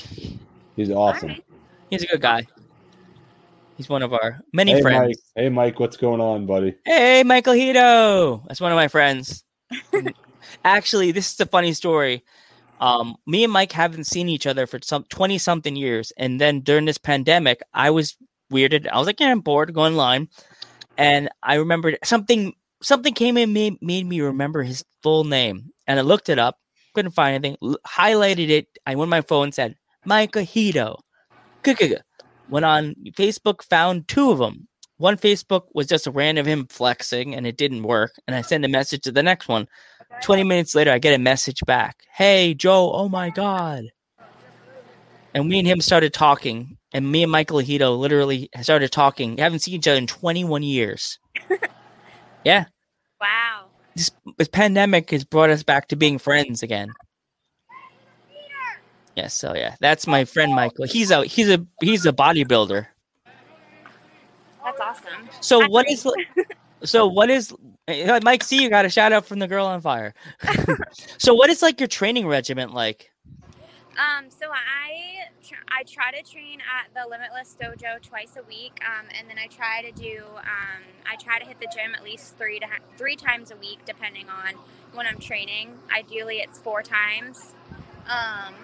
He's 0.76 0.90
awesome. 0.90 1.28
right. 1.28 1.44
he's 1.90 2.04
a 2.04 2.06
good 2.06 2.22
guy. 2.22 2.46
He's 3.82 3.88
one 3.88 4.04
of 4.04 4.12
our 4.12 4.40
many 4.52 4.74
Hey 4.74 4.80
friends. 4.80 5.08
Mike. 5.08 5.16
Hey 5.34 5.48
Mike, 5.48 5.80
what's 5.80 5.96
going 5.96 6.20
on, 6.20 6.46
buddy? 6.46 6.76
Hey, 6.84 7.24
Michael 7.24 7.54
Hito. 7.54 8.44
That's 8.46 8.60
one 8.60 8.70
of 8.70 8.76
my 8.76 8.86
friends. 8.86 9.42
Actually, 10.64 11.10
this 11.10 11.32
is 11.32 11.40
a 11.40 11.46
funny 11.46 11.72
story. 11.72 12.22
Um, 12.78 13.16
me 13.26 13.42
and 13.42 13.52
Mike 13.52 13.72
haven't 13.72 14.04
seen 14.04 14.28
each 14.28 14.46
other 14.46 14.68
for 14.68 14.78
some 14.80 15.02
twenty 15.08 15.36
something 15.36 15.74
years, 15.74 16.12
and 16.16 16.40
then 16.40 16.60
during 16.60 16.84
this 16.84 16.96
pandemic, 16.96 17.60
I 17.74 17.90
was 17.90 18.16
weirded. 18.52 18.86
I 18.86 18.98
was 18.98 19.08
like, 19.08 19.18
yeah, 19.18 19.32
I'm 19.32 19.40
bored, 19.40 19.74
go 19.74 19.82
online, 19.82 20.28
and 20.96 21.28
I 21.42 21.56
remembered 21.56 21.98
something. 22.04 22.54
Something 22.82 23.14
came 23.14 23.36
in 23.36 23.52
made, 23.52 23.82
made 23.82 24.06
me 24.06 24.20
remember 24.20 24.62
his 24.62 24.84
full 25.02 25.24
name, 25.24 25.72
and 25.88 25.98
I 25.98 26.02
looked 26.02 26.28
it 26.28 26.38
up. 26.38 26.56
Couldn't 26.94 27.12
find 27.16 27.34
anything. 27.34 27.56
L- 27.60 27.78
highlighted 27.84 28.48
it. 28.48 28.68
I 28.86 28.94
went 28.94 29.06
on 29.06 29.10
my 29.10 29.22
phone, 29.22 29.46
and 29.46 29.54
said 29.54 29.74
Micah 30.04 30.44
Hito. 30.44 31.00
Went 32.52 32.66
on 32.66 32.94
Facebook, 33.12 33.62
found 33.62 34.06
two 34.08 34.30
of 34.30 34.36
them. 34.36 34.68
One 34.98 35.16
Facebook 35.16 35.62
was 35.72 35.86
just 35.86 36.06
a 36.06 36.10
random 36.10 36.44
him 36.44 36.66
flexing, 36.66 37.34
and 37.34 37.46
it 37.46 37.56
didn't 37.56 37.82
work. 37.82 38.12
And 38.26 38.36
I 38.36 38.42
sent 38.42 38.66
a 38.66 38.68
message 38.68 39.00
to 39.04 39.10
the 39.10 39.22
next 39.22 39.48
one. 39.48 39.66
20 40.22 40.44
minutes 40.44 40.74
later, 40.74 40.92
I 40.92 40.98
get 40.98 41.14
a 41.14 41.18
message 41.18 41.60
back. 41.66 42.00
Hey, 42.12 42.52
Joe, 42.52 42.92
oh 42.92 43.08
my 43.08 43.30
God. 43.30 43.84
and 45.32 45.48
me 45.48 45.60
and 45.60 45.66
him 45.66 45.80
started 45.80 46.12
talking, 46.12 46.76
and 46.92 47.10
me 47.10 47.22
and 47.22 47.32
Michael 47.32 47.60
Hito 47.60 47.94
literally 47.94 48.50
started 48.60 48.92
talking. 48.92 49.38
Haven't 49.38 49.60
seen 49.60 49.76
each 49.76 49.88
other 49.88 49.96
in 49.96 50.06
21 50.06 50.62
years. 50.62 51.18
yeah. 52.44 52.66
Wow. 53.18 53.68
This, 53.96 54.10
this 54.36 54.48
pandemic 54.48 55.10
has 55.12 55.24
brought 55.24 55.48
us 55.48 55.62
back 55.62 55.88
to 55.88 55.96
being 55.96 56.18
friends 56.18 56.62
again. 56.62 56.92
Yes, 59.14 59.42
yeah, 59.42 59.50
so 59.50 59.54
yeah, 59.54 59.74
that's 59.80 60.06
my 60.06 60.24
friend 60.24 60.54
Michael. 60.54 60.86
He's 60.86 61.10
a 61.10 61.24
he's 61.24 61.48
a 61.48 61.64
he's 61.80 62.06
a 62.06 62.12
bodybuilder. 62.12 62.86
That's 64.64 64.80
awesome. 64.80 65.28
So 65.40 65.66
what 65.68 65.90
is 65.90 66.06
so 66.84 67.06
what 67.06 67.30
is 67.30 67.52
Mike 68.22 68.42
C, 68.42 68.62
you 68.62 68.70
got 68.70 68.84
a 68.84 68.88
shout 68.88 69.12
out 69.12 69.26
from 69.26 69.38
the 69.38 69.48
girl 69.48 69.66
on 69.66 69.80
fire. 69.80 70.14
so 71.18 71.34
what 71.34 71.50
is 71.50 71.62
like 71.62 71.80
your 71.80 71.88
training 71.88 72.26
regimen 72.26 72.72
like? 72.72 73.10
Um, 73.98 74.30
so 74.30 74.46
I 74.50 75.28
tr- 75.46 75.62
I 75.68 75.82
try 75.82 76.10
to 76.12 76.22
train 76.22 76.60
at 76.60 76.94
the 76.94 77.08
Limitless 77.08 77.56
Dojo 77.60 78.00
twice 78.00 78.36
a 78.38 78.42
week, 78.44 78.80
um, 78.86 79.06
and 79.18 79.28
then 79.28 79.36
I 79.38 79.48
try 79.48 79.82
to 79.82 79.92
do 79.92 80.24
um, 80.38 80.82
I 81.04 81.16
try 81.16 81.38
to 81.38 81.44
hit 81.44 81.60
the 81.60 81.68
gym 81.74 81.94
at 81.94 82.02
least 82.02 82.38
three 82.38 82.58
to 82.60 82.66
ha- 82.66 82.82
three 82.96 83.16
times 83.16 83.50
a 83.50 83.56
week, 83.56 83.80
depending 83.84 84.28
on 84.30 84.54
when 84.94 85.06
I'm 85.06 85.18
training. 85.18 85.74
Ideally, 85.94 86.38
it's 86.38 86.58
four 86.58 86.82
times. 86.82 87.54
Um, 88.08 88.54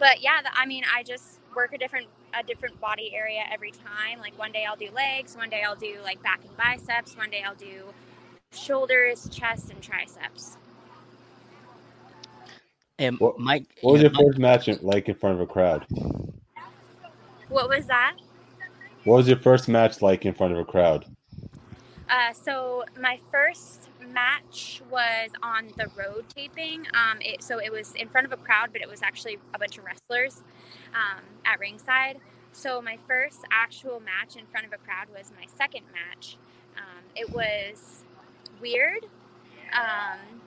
but 0.00 0.22
yeah, 0.22 0.42
the, 0.42 0.48
I 0.58 0.66
mean, 0.66 0.82
I 0.92 1.04
just 1.04 1.38
work 1.54 1.72
a 1.72 1.78
different 1.78 2.08
a 2.34 2.42
different 2.42 2.80
body 2.80 3.12
area 3.14 3.42
every 3.52 3.70
time. 3.70 4.18
Like 4.18 4.36
one 4.38 4.50
day 4.50 4.64
I'll 4.68 4.76
do 4.76 4.90
legs, 4.92 5.36
one 5.36 5.50
day 5.50 5.62
I'll 5.62 5.76
do 5.76 5.98
like 6.02 6.20
back 6.22 6.40
and 6.42 6.56
biceps, 6.56 7.16
one 7.16 7.30
day 7.30 7.42
I'll 7.46 7.54
do 7.54 7.84
shoulders, 8.52 9.28
chest, 9.28 9.70
and 9.70 9.80
triceps. 9.80 10.56
And 12.98 13.18
what, 13.20 13.38
Mike, 13.38 13.66
what 13.82 13.92
was 13.92 14.02
your 14.02 14.10
first 14.10 14.38
match 14.38 14.68
like 14.82 15.08
in 15.08 15.14
front 15.14 15.36
of 15.36 15.40
a 15.40 15.46
crowd? 15.46 15.86
What 17.48 17.68
was 17.68 17.86
that? 17.86 18.16
What 19.04 19.16
was 19.16 19.28
your 19.28 19.38
first 19.38 19.68
match 19.68 20.02
like 20.02 20.24
in 20.24 20.34
front 20.34 20.52
of 20.52 20.58
a 20.58 20.64
crowd? 20.64 21.04
Uh, 22.08 22.32
so 22.32 22.84
my 22.98 23.18
first 23.30 23.89
match 24.12 24.82
was 24.90 25.30
on 25.42 25.68
the 25.76 25.88
road 25.96 26.24
taping. 26.34 26.86
Um, 26.94 27.18
it, 27.20 27.42
so 27.42 27.58
it 27.58 27.72
was 27.72 27.94
in 27.94 28.08
front 28.08 28.26
of 28.26 28.32
a 28.32 28.36
crowd, 28.36 28.70
but 28.72 28.82
it 28.82 28.88
was 28.88 29.02
actually 29.02 29.38
a 29.54 29.58
bunch 29.58 29.78
of 29.78 29.84
wrestlers 29.84 30.42
um, 30.94 31.22
at 31.44 31.58
ringside. 31.60 32.18
So 32.52 32.82
my 32.82 32.98
first 33.06 33.40
actual 33.50 34.00
match 34.00 34.36
in 34.36 34.46
front 34.46 34.66
of 34.66 34.72
a 34.72 34.78
crowd 34.78 35.08
was 35.16 35.30
my 35.38 35.46
second 35.46 35.84
match. 35.92 36.36
Um, 36.76 37.04
it 37.14 37.30
was 37.30 38.04
weird. 38.60 39.06
Um, 39.72 40.40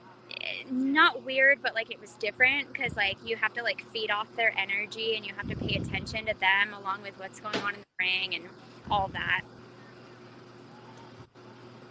not 0.70 1.24
weird, 1.24 1.60
but 1.62 1.74
like 1.74 1.90
it 1.90 2.00
was 2.00 2.12
different 2.14 2.72
because 2.72 2.96
like 2.96 3.16
you 3.24 3.36
have 3.36 3.52
to 3.54 3.62
like 3.62 3.84
feed 3.92 4.10
off 4.10 4.28
their 4.36 4.52
energy 4.58 5.16
and 5.16 5.24
you 5.24 5.32
have 5.34 5.48
to 5.48 5.56
pay 5.56 5.76
attention 5.76 6.26
to 6.26 6.34
them 6.38 6.74
along 6.74 7.02
with 7.02 7.18
what's 7.18 7.40
going 7.40 7.56
on 7.56 7.74
in 7.74 7.80
the 7.80 8.04
ring 8.04 8.34
and 8.34 8.44
all 8.90 9.08
that. 9.08 9.42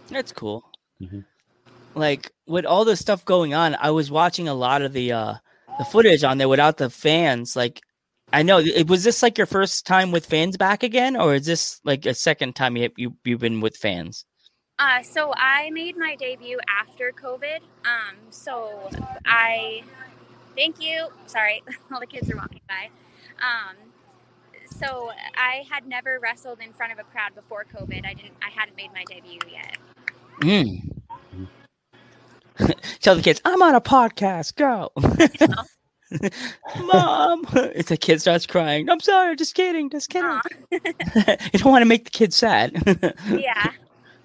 That's 0.08 0.32
cool. 0.32 0.64
Mm-hmm. 1.00 1.20
Like 1.94 2.32
with 2.46 2.64
all 2.64 2.84
the 2.84 2.96
stuff 2.96 3.24
going 3.24 3.54
on, 3.54 3.76
I 3.80 3.90
was 3.90 4.10
watching 4.10 4.48
a 4.48 4.54
lot 4.54 4.82
of 4.82 4.92
the 4.92 5.12
uh 5.12 5.34
the 5.78 5.84
footage 5.84 6.24
on 6.24 6.38
there 6.38 6.48
without 6.48 6.76
the 6.76 6.90
fans. 6.90 7.56
Like 7.56 7.80
I 8.32 8.42
know 8.42 8.58
it 8.58 8.88
was 8.88 9.04
this 9.04 9.22
like 9.22 9.38
your 9.38 9.46
first 9.46 9.86
time 9.86 10.10
with 10.10 10.26
fans 10.26 10.56
back 10.56 10.82
again, 10.82 11.16
or 11.16 11.34
is 11.34 11.46
this 11.46 11.80
like 11.84 12.06
a 12.06 12.14
second 12.14 12.56
time 12.56 12.76
you, 12.76 12.90
you 12.96 13.16
you've 13.24 13.40
been 13.40 13.60
with 13.60 13.76
fans? 13.76 14.24
Uh, 14.78 15.02
so 15.02 15.32
I 15.36 15.70
made 15.70 15.96
my 15.96 16.16
debut 16.16 16.58
after 16.68 17.12
COVID. 17.12 17.58
Um, 17.84 18.16
so 18.30 18.90
I 19.24 19.84
thank 20.56 20.82
you. 20.82 21.06
Sorry, 21.26 21.62
all 21.92 22.00
the 22.00 22.06
kids 22.06 22.30
are 22.30 22.36
walking 22.36 22.60
by. 22.68 22.88
Um, 23.38 23.76
so 24.68 25.12
I 25.36 25.64
had 25.70 25.86
never 25.86 26.18
wrestled 26.20 26.58
in 26.60 26.72
front 26.72 26.92
of 26.92 26.98
a 26.98 27.04
crowd 27.04 27.34
before 27.34 27.64
COVID. 27.72 28.04
I 28.04 28.14
didn't. 28.14 28.34
I 28.42 28.50
hadn't 28.50 28.76
made 28.76 28.92
my 28.92 29.04
debut 29.04 29.38
yet. 29.50 29.78
Mm. 30.40 30.93
Tell 33.00 33.16
the 33.16 33.22
kids 33.22 33.40
I'm 33.44 33.62
on 33.62 33.74
a 33.74 33.80
podcast. 33.80 34.56
Go. 34.56 34.90
Mom, 36.86 37.46
it's 37.74 37.90
a 37.90 37.96
kid 37.96 38.20
starts 38.20 38.46
crying. 38.46 38.88
I'm 38.88 39.00
sorry, 39.00 39.34
just 39.36 39.54
kidding, 39.54 39.90
just 39.90 40.10
kidding. 40.10 40.40
you 40.70 40.78
don't 41.58 41.72
want 41.72 41.82
to 41.82 41.86
make 41.86 42.04
the 42.04 42.10
kid 42.10 42.32
sad. 42.32 42.72
yeah. 43.30 43.72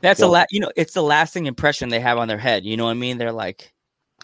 That's 0.02 0.20
so, 0.20 0.28
a 0.28 0.30
la- 0.30 0.46
you 0.50 0.60
know, 0.60 0.72
it's 0.76 0.94
the 0.94 1.04
lasting 1.04 1.46
impression 1.46 1.90
they 1.90 2.00
have 2.00 2.18
on 2.18 2.28
their 2.28 2.38
head. 2.38 2.64
You 2.64 2.78
know 2.78 2.86
what 2.86 2.92
I 2.92 2.96
mean? 2.96 3.18
They're 3.18 3.32
like. 3.32 3.74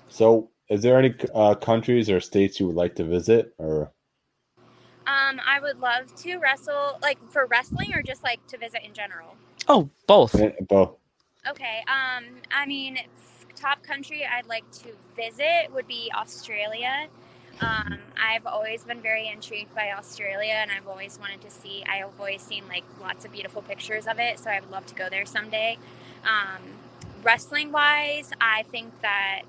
So, 0.10 0.50
is 0.70 0.82
there 0.82 0.98
any 0.98 1.14
uh, 1.34 1.56
countries 1.56 2.10
or 2.10 2.20
states 2.20 2.60
you 2.60 2.68
would 2.68 2.76
like 2.76 2.96
to 2.96 3.04
visit, 3.04 3.54
or? 3.58 3.92
Um, 5.08 5.40
I 5.46 5.60
would 5.62 5.80
love 5.80 6.16
to 6.16 6.38
wrestle, 6.38 6.98
like 7.02 7.20
for 7.32 7.46
wrestling, 7.48 7.94
or 7.94 8.02
just 8.02 8.24
like 8.24 8.46
to 8.48 8.58
visit 8.58 8.84
in 8.86 8.94
general. 8.94 9.36
Oh, 9.68 9.90
both. 10.08 10.36
Both. 10.68 10.96
Okay. 11.48 11.84
Um, 11.88 12.26
I 12.52 12.66
mean, 12.66 12.98
top 13.66 13.82
country 13.82 14.24
I'd 14.26 14.48
like 14.48 14.70
to 14.84 14.90
visit 15.16 15.74
would 15.74 15.88
be 15.88 16.12
Australia. 16.16 17.08
Um, 17.62 17.98
I've 18.22 18.46
always 18.46 18.84
been 18.84 19.02
very 19.02 19.28
intrigued 19.28 19.74
by 19.74 19.92
Australia, 19.92 20.54
and 20.54 20.70
I've 20.70 20.88
always 20.88 21.18
wanted 21.20 21.42
to 21.42 21.50
see. 21.50 21.84
I've 21.90 22.20
always 22.20 22.42
seen 22.42 22.68
like 22.68 22.84
lots 23.02 23.26
of 23.26 23.32
beautiful 23.32 23.62
pictures 23.62 24.06
of 24.08 24.20
it, 24.20 24.38
so 24.40 24.52
I 24.52 24.60
would 24.60 24.70
love 24.70 24.86
to 24.88 24.96
go 24.96 25.10
there 25.10 25.26
someday. 25.26 25.78
Um, 26.24 26.62
wrestling 27.24 27.72
wise, 27.72 28.32
I 28.40 28.64
think 28.64 29.02
that 29.02 29.46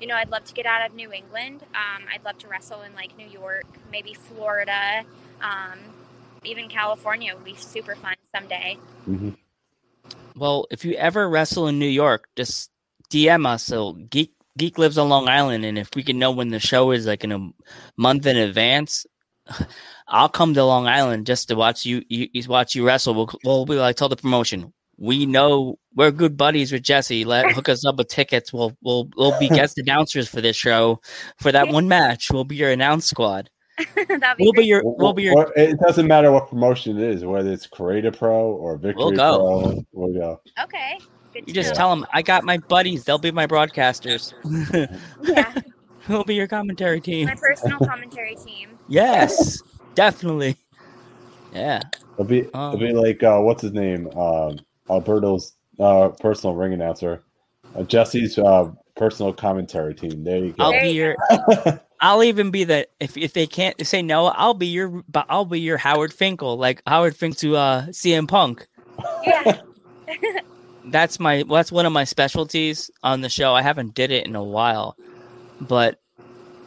you 0.00 0.06
know 0.06 0.14
I'd 0.14 0.30
love 0.30 0.44
to 0.44 0.54
get 0.54 0.64
out 0.64 0.86
of 0.86 0.94
New 0.94 1.12
England. 1.12 1.62
Um, 1.74 2.04
I'd 2.12 2.24
love 2.24 2.38
to 2.38 2.48
wrestle 2.48 2.82
in 2.82 2.94
like 2.94 3.18
New 3.18 3.26
York, 3.28 3.66
maybe 3.90 4.14
Florida, 4.14 5.04
um, 5.42 5.78
even 6.44 6.68
California 6.68 7.34
would 7.34 7.44
be 7.44 7.56
super 7.56 7.96
fun 7.96 8.14
someday. 8.34 8.78
Mm-hmm. 9.06 9.30
Well, 10.36 10.66
if 10.70 10.84
you 10.84 10.94
ever 10.94 11.28
wrestle 11.28 11.68
in 11.68 11.78
New 11.78 11.86
York, 11.86 12.28
just 12.34 12.71
DM 13.12 13.46
us. 13.46 13.62
So 13.62 13.92
Geek 13.92 14.32
Geek 14.58 14.78
lives 14.78 14.98
on 14.98 15.08
Long 15.08 15.28
Island, 15.28 15.64
and 15.64 15.78
if 15.78 15.90
we 15.94 16.02
can 16.02 16.18
know 16.18 16.30
when 16.30 16.48
the 16.48 16.58
show 16.58 16.90
is 16.90 17.06
like 17.06 17.24
in 17.24 17.32
a 17.32 17.48
month 17.96 18.26
in 18.26 18.36
advance, 18.36 19.06
I'll 20.08 20.28
come 20.28 20.54
to 20.54 20.64
Long 20.64 20.86
Island 20.86 21.26
just 21.26 21.48
to 21.48 21.54
watch 21.54 21.86
you. 21.86 22.02
You, 22.08 22.28
watch 22.48 22.74
you 22.74 22.86
wrestle. 22.86 23.14
We'll, 23.14 23.30
we'll 23.44 23.66
be 23.66 23.76
like, 23.76 23.96
tell 23.96 24.08
the 24.08 24.16
promotion. 24.16 24.72
We 24.98 25.26
know 25.26 25.78
we're 25.94 26.10
good 26.10 26.36
buddies 26.36 26.70
with 26.70 26.82
Jesse. 26.82 27.24
Let 27.24 27.52
hook 27.52 27.68
us 27.68 27.84
up 27.84 27.96
with 27.96 28.08
tickets. 28.08 28.52
We'll 28.52 28.76
we'll 28.82 29.08
we'll 29.16 29.38
be 29.38 29.48
guest 29.48 29.78
announcers 29.78 30.28
for 30.28 30.40
this 30.40 30.56
show 30.56 31.00
for 31.38 31.50
that 31.50 31.68
one 31.68 31.88
match. 31.88 32.30
We'll 32.30 32.44
be 32.44 32.56
your 32.56 32.70
announce 32.70 33.06
squad. 33.06 33.50
be 33.96 34.04
we'll 34.38 34.52
be 34.52 34.66
your. 34.66 34.82
We'll 34.84 35.14
be 35.14 35.24
your. 35.24 35.50
It 35.56 35.80
doesn't 35.80 36.06
matter 36.06 36.30
what 36.30 36.50
promotion 36.50 36.98
it 36.98 37.02
is, 37.02 37.24
whether 37.24 37.50
it's 37.50 37.66
Create 37.66 38.04
A 38.04 38.12
Pro 38.12 38.52
or 38.52 38.76
Victory 38.76 39.04
we'll 39.04 39.12
go. 39.12 39.38
Pro. 39.38 39.84
We'll 39.92 40.12
go. 40.12 40.40
Okay. 40.62 40.98
Good 41.32 41.48
you 41.48 41.54
just 41.54 41.70
know. 41.70 41.74
tell 41.74 41.90
them 41.90 42.06
I 42.12 42.22
got 42.22 42.44
my 42.44 42.58
buddies. 42.58 43.04
They'll 43.04 43.18
be 43.18 43.30
my 43.30 43.46
broadcasters. 43.46 44.34
yeah. 45.22 45.52
Who'll 46.02 46.24
be 46.24 46.34
your 46.34 46.48
commentary 46.48 47.00
team? 47.00 47.26
My 47.26 47.34
personal 47.34 47.78
commentary 47.78 48.34
team. 48.34 48.70
Yes, 48.88 49.62
definitely. 49.94 50.56
Yeah. 51.54 51.82
It'll 52.14 52.24
be 52.24 52.52
um, 52.52 52.74
it'll 52.74 52.86
be 52.86 52.92
like 52.92 53.22
uh, 53.22 53.38
what's 53.40 53.62
his 53.62 53.72
name? 53.72 54.10
Uh, 54.14 54.54
Alberto's 54.90 55.54
uh, 55.78 56.08
personal 56.08 56.54
ring 56.54 56.72
announcer. 56.72 57.22
Uh, 57.74 57.84
Jesse's 57.84 58.36
uh, 58.38 58.70
personal 58.96 59.32
commentary 59.32 59.94
team. 59.94 60.24
There 60.24 60.38
you 60.38 60.52
go. 60.52 60.64
I'll 60.64 60.82
be 60.82 60.90
your. 60.90 61.16
I'll 62.00 62.24
even 62.24 62.50
be 62.50 62.64
the 62.64 62.88
if 62.98 63.16
if 63.16 63.32
they 63.32 63.46
can't 63.46 63.86
say 63.86 64.02
no, 64.02 64.26
I'll 64.26 64.54
be 64.54 64.66
your 64.66 65.04
but 65.08 65.24
I'll 65.30 65.44
be 65.44 65.60
your 65.60 65.78
Howard 65.78 66.12
Finkel, 66.12 66.58
like 66.58 66.82
Howard 66.86 67.16
Finkel 67.16 67.38
to 67.38 67.56
uh, 67.56 67.86
CM 67.86 68.28
Punk. 68.28 68.66
Yeah 69.24 69.60
that's 70.86 71.20
my 71.20 71.44
that's 71.48 71.72
one 71.72 71.86
of 71.86 71.92
my 71.92 72.04
specialties 72.04 72.90
on 73.02 73.20
the 73.20 73.28
show. 73.28 73.54
I 73.54 73.62
haven't 73.62 73.94
did 73.94 74.10
it 74.10 74.26
in 74.26 74.34
a 74.34 74.42
while, 74.42 74.96
but 75.60 76.00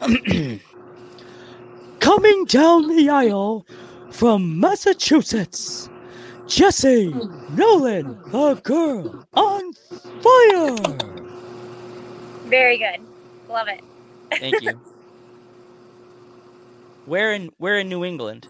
coming 2.00 2.44
down 2.46 2.88
the 2.88 3.08
aisle 3.10 3.66
from 4.10 4.58
Massachusetts, 4.60 5.90
Jesse 6.46 7.14
Nolan, 7.50 8.18
the 8.30 8.54
girl 8.62 9.26
on 9.34 9.72
fire. 10.22 10.76
Very 12.46 12.78
good, 12.78 13.00
love 13.48 13.68
it. 13.68 13.82
Thank 14.38 14.62
you. 14.62 14.80
where 17.06 17.32
in 17.32 17.50
where 17.58 17.78
in 17.78 17.88
New 17.88 18.04
England? 18.04 18.48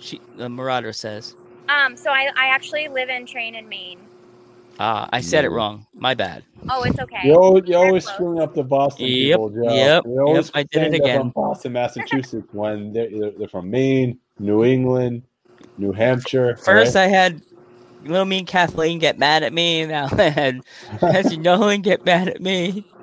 She 0.00 0.20
the 0.36 0.48
Marauder 0.48 0.92
says. 0.92 1.36
Um, 1.68 1.96
so 1.96 2.10
I 2.10 2.30
I 2.36 2.46
actually 2.48 2.88
live 2.88 3.08
and 3.08 3.28
train 3.28 3.54
in 3.54 3.68
Maine. 3.68 4.00
Ah, 4.78 5.08
I 5.12 5.20
said 5.20 5.44
it 5.44 5.50
wrong. 5.50 5.86
My 5.94 6.14
bad. 6.14 6.44
Oh, 6.68 6.82
it's 6.82 6.98
okay. 6.98 7.20
You 7.24 7.34
always, 7.34 7.64
you 7.66 7.76
always 7.76 8.04
screwing 8.04 8.40
up 8.40 8.54
the 8.54 8.64
Boston 8.64 9.06
yep, 9.06 9.36
people, 9.36 9.50
Joe. 9.50 9.74
Yep, 9.74 10.04
yep, 10.06 10.46
I 10.54 10.62
did 10.64 10.94
it 10.94 10.94
again. 10.94 11.20
From 11.20 11.30
Boston, 11.30 11.72
Massachusetts, 11.72 12.48
when 12.52 12.92
they're, 12.92 13.30
they're 13.38 13.48
from 13.48 13.70
Maine, 13.70 14.18
New 14.38 14.64
England, 14.64 15.22
New 15.78 15.92
Hampshire. 15.92 16.56
First, 16.56 16.96
right? 16.96 17.04
I 17.04 17.06
had 17.06 17.42
little 18.04 18.24
mean 18.24 18.46
Kathleen 18.46 18.98
get 18.98 19.18
mad 19.18 19.42
at 19.42 19.52
me. 19.52 19.86
Now 19.94 20.08
I 20.12 20.28
had 20.28 20.60
as 21.02 21.30
you 21.30 21.38
know 21.38 21.68
and 21.68 21.84
get 21.84 22.04
mad 22.04 22.28
at 22.28 22.40
me. 22.40 22.86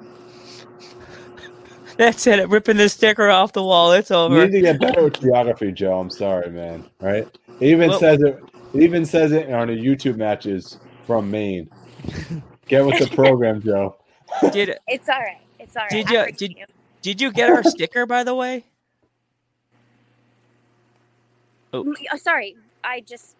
That's 1.97 2.25
it. 2.27 2.49
Ripping 2.49 2.77
the 2.77 2.89
sticker 2.89 3.29
off 3.29 3.53
the 3.53 3.63
wall. 3.63 3.93
It's 3.93 4.11
over. 4.11 4.35
You 4.35 4.45
need 4.45 4.51
to 4.51 4.61
get 4.61 4.79
better 4.79 5.03
with 5.03 5.21
geography, 5.21 5.71
Joe. 5.71 5.99
I'm 5.99 6.09
sorry, 6.09 6.49
man. 6.49 6.85
Right? 6.99 7.27
It 7.59 7.67
even 7.67 7.89
well, 7.89 7.99
says 7.99 8.21
it. 8.21 8.39
It 8.73 8.81
even 8.81 9.05
says 9.05 9.31
it 9.31 9.51
on 9.51 9.67
the 9.67 9.73
YouTube 9.73 10.17
matches 10.17 10.79
from 11.11 11.29
Maine. 11.29 11.69
Get 12.69 12.85
with 12.85 12.99
the 12.99 13.13
program, 13.13 13.61
Joe. 13.61 13.97
Did 14.53 14.77
it's 14.87 15.09
all 15.09 15.19
right. 15.19 15.41
It's 15.59 15.75
all 15.75 15.83
right. 15.83 15.91
Did 15.91 16.09
you 16.09 16.25
did, 16.37 16.57
you. 16.57 16.65
did 17.01 17.21
you 17.21 17.31
get 17.33 17.49
our 17.49 17.63
sticker 17.63 18.05
by 18.05 18.23
the 18.23 18.33
way? 18.33 18.63
Oh. 21.73 21.95
oh, 22.11 22.17
sorry. 22.17 22.57
I 22.83 22.99
just 22.99 23.37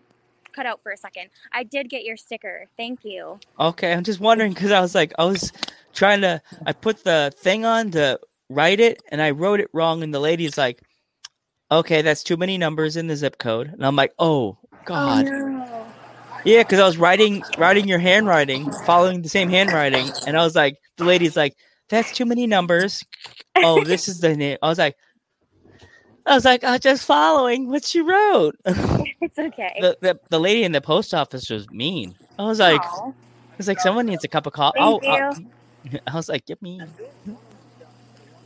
cut 0.53 0.65
out 0.65 0.81
for 0.81 0.93
a 0.93 0.95
second. 0.95 1.31
I 1.51 1.63
did 1.63 1.89
get 1.89 2.05
your 2.05 2.15
sticker. 2.15 2.65
Thank 2.77 3.03
you. 3.03 3.41
Okay, 3.59 3.91
I'm 3.91 4.05
just 4.05 4.21
wondering 4.21 4.53
because 4.53 4.71
I 4.71 4.79
was 4.79 4.95
like, 4.95 5.11
I 5.19 5.25
was 5.25 5.51
trying 5.93 6.21
to, 6.21 6.41
I 6.65 6.71
put 6.71 7.03
the 7.03 7.33
thing 7.35 7.65
on 7.65 7.91
to 7.91 8.21
write 8.47 8.79
it, 8.79 9.03
and 9.11 9.21
I 9.21 9.31
wrote 9.31 9.59
it 9.59 9.69
wrong, 9.73 10.01
and 10.01 10.13
the 10.13 10.21
lady's 10.21 10.57
like, 10.57 10.81
"Okay, 11.69 12.01
that's 12.01 12.23
too 12.23 12.37
many 12.37 12.57
numbers 12.57 12.95
in 12.95 13.07
the 13.07 13.17
zip 13.17 13.37
code," 13.37 13.67
and 13.67 13.85
I'm 13.85 13.97
like, 13.97 14.13
"Oh, 14.17 14.57
oh 14.71 14.79
God." 14.85 15.27
Oh, 15.27 15.47
no. 15.49 15.80
Yeah, 16.43 16.63
because 16.63 16.79
I 16.79 16.85
was 16.85 16.97
writing 16.97 17.43
writing 17.57 17.87
your 17.87 17.99
handwriting, 17.99 18.71
following 18.85 19.21
the 19.21 19.29
same 19.29 19.49
handwriting, 19.49 20.09
and 20.25 20.37
I 20.37 20.43
was 20.43 20.55
like, 20.55 20.77
the 20.97 21.03
lady's 21.03 21.35
like, 21.35 21.55
"That's 21.89 22.11
too 22.11 22.25
many 22.25 22.47
numbers." 22.47 23.03
Oh, 23.55 23.83
this 23.83 24.07
is 24.07 24.19
the 24.19 24.35
name. 24.35 24.57
I 24.61 24.69
was 24.69 24.77
like, 24.77 24.95
I 26.25 26.35
was 26.35 26.45
like, 26.45 26.63
I'm 26.63 26.79
just 26.79 27.05
following 27.05 27.67
what 27.67 27.83
she 27.83 28.01
wrote. 28.01 28.55
it's 28.65 29.39
okay. 29.39 29.77
The, 29.81 29.97
the, 30.01 30.19
the 30.29 30.39
lady 30.39 30.63
in 30.63 30.71
the 30.71 30.81
post 30.81 31.13
office 31.13 31.49
was 31.49 31.69
mean. 31.71 32.15
I 32.37 32.43
was 32.43 32.59
like, 32.59 32.81
Aww. 32.81 33.11
I 33.11 33.57
was 33.57 33.67
like, 33.67 33.79
someone 33.79 34.05
needs 34.05 34.23
a 34.23 34.27
cup 34.27 34.45
of 34.45 34.53
coffee. 34.53 34.79
Oh, 34.79 34.99
I 36.07 36.15
was 36.15 36.29
like, 36.29 36.45
give 36.45 36.61
me. 36.61 36.79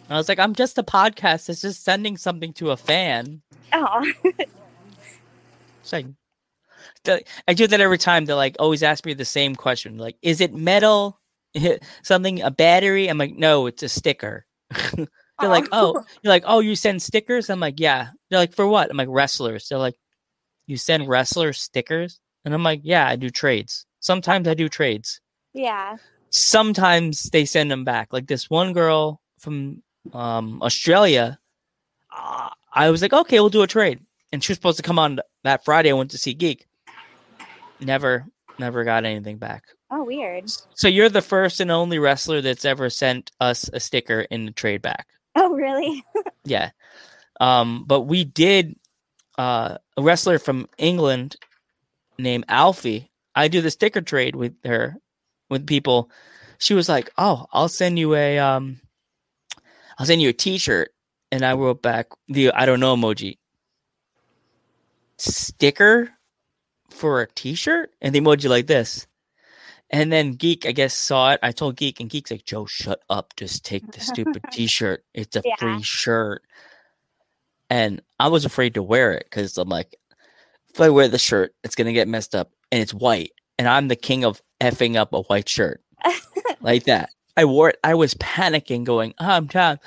I 0.09 0.17
was 0.17 0.29
like, 0.29 0.39
I'm 0.39 0.53
just 0.53 0.77
a 0.77 0.83
podcast. 0.83 1.49
It's 1.49 1.61
just 1.61 1.83
sending 1.83 2.15
something 2.17 2.53
to 2.53 2.71
a 2.71 2.77
fan. 2.77 3.41
Oh. 3.73 4.11
it's 4.23 5.91
like, 5.91 6.05
I 7.47 7.53
do 7.53 7.67
that 7.67 7.81
every 7.81 7.97
time. 7.97 8.25
They 8.25 8.33
like 8.33 8.55
always 8.59 8.83
ask 8.83 9.05
me 9.05 9.13
the 9.13 9.25
same 9.25 9.55
question. 9.55 9.97
Like, 9.97 10.17
is 10.21 10.41
it 10.41 10.53
metal? 10.53 11.19
something 12.03 12.41
a 12.41 12.51
battery? 12.51 13.07
I'm 13.07 13.17
like, 13.17 13.35
no, 13.35 13.67
it's 13.67 13.83
a 13.83 13.89
sticker. 13.89 14.45
They're 14.95 15.49
like, 15.49 15.67
oh, 15.71 15.93
you're 16.21 16.31
like, 16.33 16.43
oh, 16.45 16.59
you 16.59 16.75
send 16.75 17.01
stickers? 17.01 17.49
I'm 17.49 17.59
like, 17.59 17.79
yeah. 17.79 18.09
They're 18.29 18.39
like, 18.39 18.53
for 18.53 18.67
what? 18.67 18.89
I'm 18.89 18.97
like, 18.97 19.09
wrestlers. 19.09 19.67
They're 19.67 19.77
like, 19.77 19.95
you 20.65 20.77
send 20.77 21.07
wrestlers 21.07 21.59
stickers? 21.59 22.19
And 22.45 22.53
I'm 22.53 22.63
like, 22.63 22.81
yeah, 22.83 23.07
I 23.07 23.15
do 23.15 23.29
trades. 23.29 23.85
Sometimes 23.99 24.47
I 24.47 24.53
do 24.53 24.69
trades. 24.69 25.19
Yeah. 25.53 25.97
Sometimes 26.29 27.23
they 27.31 27.45
send 27.45 27.69
them 27.69 27.83
back. 27.83 28.13
Like 28.13 28.27
this 28.27 28.49
one 28.49 28.73
girl 28.73 29.19
from 29.39 29.83
um, 30.13 30.61
Australia, 30.61 31.39
uh, 32.15 32.49
I 32.73 32.89
was 32.89 33.01
like, 33.01 33.13
okay, 33.13 33.39
we'll 33.39 33.49
do 33.49 33.61
a 33.61 33.67
trade. 33.67 33.99
And 34.31 34.43
she 34.43 34.51
was 34.51 34.57
supposed 34.57 34.77
to 34.77 34.83
come 34.83 34.99
on 34.99 35.19
that 35.43 35.65
Friday. 35.65 35.89
I 35.89 35.93
went 35.93 36.11
to 36.11 36.17
see 36.17 36.33
Geek. 36.33 36.67
Never, 37.79 38.25
never 38.59 38.83
got 38.83 39.05
anything 39.05 39.37
back. 39.37 39.63
Oh, 39.91 40.03
weird. 40.03 40.49
So 40.73 40.87
you're 40.87 41.09
the 41.09 41.21
first 41.21 41.59
and 41.59 41.71
only 41.71 41.99
wrestler 41.99 42.41
that's 42.41 42.65
ever 42.65 42.89
sent 42.89 43.31
us 43.39 43.69
a 43.73 43.79
sticker 43.79 44.21
in 44.21 44.45
the 44.45 44.51
trade 44.51 44.81
back. 44.81 45.07
Oh, 45.35 45.53
really? 45.53 46.03
yeah. 46.45 46.71
Um, 47.39 47.83
but 47.85 48.01
we 48.01 48.23
did 48.23 48.75
uh, 49.37 49.77
a 49.97 50.01
wrestler 50.01 50.39
from 50.39 50.67
England 50.77 51.35
named 52.17 52.45
Alfie. 52.47 53.11
I 53.35 53.47
do 53.47 53.61
the 53.61 53.71
sticker 53.71 54.01
trade 54.01 54.35
with 54.35 54.55
her, 54.63 54.95
with 55.49 55.67
people. 55.67 56.09
She 56.57 56.73
was 56.73 56.87
like, 56.87 57.11
"Oh, 57.17 57.47
I'll 57.51 57.67
send 57.67 57.99
you 57.99 58.15
a 58.15 58.39
um, 58.39 58.79
I'll 59.99 60.05
send 60.05 60.21
you 60.21 60.29
a 60.29 60.33
T-shirt," 60.33 60.93
and 61.33 61.43
I 61.43 61.53
wrote 61.53 61.81
back 61.81 62.07
the 62.29 62.53
I 62.53 62.65
don't 62.65 62.79
know 62.79 62.95
emoji 62.95 63.37
sticker 65.17 66.11
for 67.05 67.21
a 67.21 67.27
T-shirt, 67.27 67.91
and 68.01 68.15
the 68.15 68.19
emoji 68.19 68.49
like 68.49 68.65
this. 68.65 69.05
And 69.91 70.11
then 70.11 70.31
Geek, 70.31 70.65
I 70.65 70.71
guess, 70.71 70.95
saw 70.95 71.33
it. 71.33 71.39
I 71.43 71.51
told 71.51 71.75
Geek, 71.75 71.99
and 71.99 72.09
Geek's 72.09 72.31
like, 72.31 72.45
Joe, 72.45 72.65
shut 72.65 72.99
up. 73.11 73.35
Just 73.35 73.63
take 73.63 73.91
the 73.91 73.99
stupid 73.99 74.41
t 74.51 74.65
shirt. 74.65 75.05
It's 75.13 75.35
a 75.35 75.43
yeah. 75.45 75.55
free 75.59 75.83
shirt. 75.83 76.41
And 77.69 78.01
I 78.19 78.29
was 78.29 78.43
afraid 78.43 78.73
to 78.73 78.81
wear 78.81 79.11
it 79.11 79.27
because 79.29 79.55
I'm 79.59 79.69
like, 79.69 79.95
if 80.73 80.81
I 80.81 80.89
wear 80.89 81.07
the 81.07 81.19
shirt, 81.19 81.53
it's 81.63 81.75
going 81.75 81.85
to 81.85 81.93
get 81.93 82.07
messed 82.07 82.33
up. 82.33 82.49
And 82.71 82.81
it's 82.81 82.91
white. 82.91 83.33
And 83.59 83.67
I'm 83.67 83.87
the 83.87 83.95
king 83.95 84.25
of 84.25 84.41
effing 84.59 84.95
up 84.95 85.13
a 85.13 85.21
white 85.21 85.47
shirt 85.47 85.83
like 86.61 86.85
that. 86.85 87.11
I 87.37 87.45
wore 87.45 87.69
it. 87.69 87.79
I 87.83 87.93
was 87.93 88.15
panicking, 88.15 88.83
going, 88.83 89.13
oh, 89.19 89.29
I'm 89.29 89.45
down. 89.45 89.77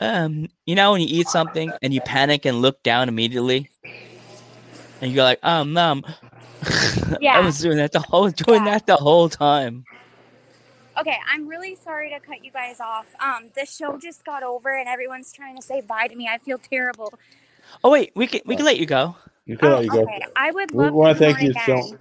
Um, 0.00 0.48
you 0.66 0.74
know, 0.74 0.90
when 0.90 1.02
you 1.02 1.06
eat 1.08 1.28
something 1.28 1.72
and 1.82 1.94
you 1.94 2.00
panic 2.00 2.44
and 2.46 2.60
look 2.60 2.82
down 2.82 3.08
immediately, 3.08 3.70
and 5.02 5.12
you're 5.12 5.24
like, 5.24 5.40
oh, 5.42 5.64
numb. 5.64 6.04
Yeah. 7.20 7.34
I 7.38 7.40
was 7.40 7.58
doing 7.58 7.76
that 7.78 7.92
the 7.92 8.00
whole 8.00 8.30
doing 8.30 8.64
yeah. 8.64 8.72
that 8.72 8.86
the 8.86 8.96
whole 8.96 9.28
time. 9.28 9.84
Okay, 10.98 11.16
I'm 11.30 11.48
really 11.48 11.74
sorry 11.74 12.10
to 12.10 12.20
cut 12.20 12.44
you 12.44 12.50
guys 12.50 12.78
off. 12.78 13.06
Um, 13.18 13.50
the 13.54 13.64
show 13.64 13.96
just 13.98 14.24
got 14.24 14.42
over 14.42 14.76
and 14.76 14.88
everyone's 14.88 15.32
trying 15.32 15.56
to 15.56 15.62
say 15.62 15.80
bye 15.80 16.06
to 16.06 16.14
me. 16.14 16.28
I 16.28 16.38
feel 16.38 16.58
terrible. 16.58 17.12
Oh 17.82 17.90
wait, 17.90 18.12
we 18.14 18.26
can 18.26 18.40
we 18.44 18.56
can 18.56 18.64
let 18.64 18.78
you 18.78 18.86
go. 18.86 19.16
You 19.46 19.56
can 19.56 19.68
oh, 19.68 19.76
let 19.76 19.84
you 19.84 19.90
go. 19.90 20.02
Okay. 20.02 20.20
I 20.36 20.50
would 20.50 20.72
love 20.72 20.92
we 20.92 20.98
want 20.98 21.18
to 21.18 21.24
thank 21.24 21.42
you 21.42 21.52
so. 21.66 21.98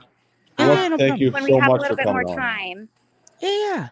We 0.60 0.68
want 0.68 0.92
to 0.92 0.98
thank 0.98 1.20
you 1.20 1.32
so 1.32 1.60
much 1.60 1.88
for 1.88 1.96
coming 1.96 2.30
on. 2.30 2.36
Time. 2.38 2.90
Yeah, 3.42 3.50
yeah, 3.50 3.90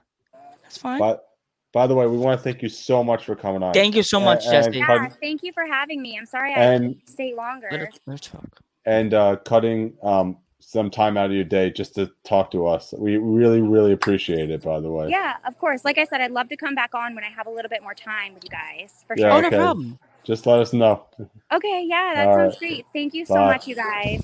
that's 0.62 0.78
fine. 0.78 1.00
But, 1.00 1.26
by 1.72 1.88
the 1.88 1.96
way, 1.96 2.06
we 2.08 2.18
want 2.18 2.40
to 2.40 2.44
thank 2.44 2.62
you 2.62 2.70
so 2.70 3.04
much 3.04 3.26
for 3.26 3.36
coming 3.36 3.64
on. 3.64 3.74
Thank 3.74 3.96
you 3.96 4.04
so 4.04 4.20
much, 4.20 4.46
and, 4.46 4.52
Jesse. 4.66 4.78
Yeah, 4.78 5.08
thank 5.08 5.44
you 5.44 5.52
for 5.52 5.66
having 5.66 6.02
me. 6.02 6.18
I'm 6.18 6.26
sorry 6.26 6.54
I 6.54 6.74
and, 6.74 6.96
stay 7.06 7.34
longer. 7.34 7.70
Let 7.72 8.00
let's 8.06 8.28
talk. 8.28 8.60
And 8.86 9.14
uh, 9.14 9.38
cutting 9.38 9.94
um, 10.04 10.38
some 10.70 10.92
time 10.92 11.18
out 11.18 11.26
of 11.26 11.32
your 11.32 11.44
day 11.44 11.72
just 11.72 11.96
to 11.96 12.12
talk 12.24 12.52
to 12.52 12.68
us. 12.68 12.94
We 12.96 13.18
really, 13.18 13.60
really 13.60 13.92
appreciate 13.92 14.52
it, 14.52 14.62
by 14.62 14.80
the 14.80 14.92
way. 14.92 15.10
Yeah, 15.10 15.38
of 15.48 15.58
course. 15.58 15.84
Like 15.84 15.98
I 15.98 16.04
said, 16.04 16.22
I'd 16.22 16.30
love 16.30 16.48
to 16.50 16.56
come 16.56 16.76
back 16.76 16.94
on 16.94 17.16
when 17.16 17.24
I 17.24 17.30
have 17.30 17.48
a 17.48 17.50
little 17.50 17.70
bit 17.70 17.82
more 17.82 17.96
time 17.96 18.36
with 18.36 18.44
you 18.44 18.52
guys. 18.52 19.04
For 19.08 19.16
yeah, 19.18 19.30
sure. 19.30 19.32
Oh, 19.32 19.42
no 19.42 19.50
problem. 19.50 19.98
Just 20.24 20.46
let 20.46 20.60
us 20.60 20.72
know. 20.72 21.06
Okay, 21.52 21.86
yeah, 21.88 22.12
that 22.14 22.28
All 22.28 22.38
sounds 22.38 22.52
right. 22.52 22.60
great. 22.60 22.86
Thank 22.94 23.16
you 23.16 23.26
so 23.26 23.34
much, 23.34 23.68
you 23.68 23.74
guys. 23.74 24.24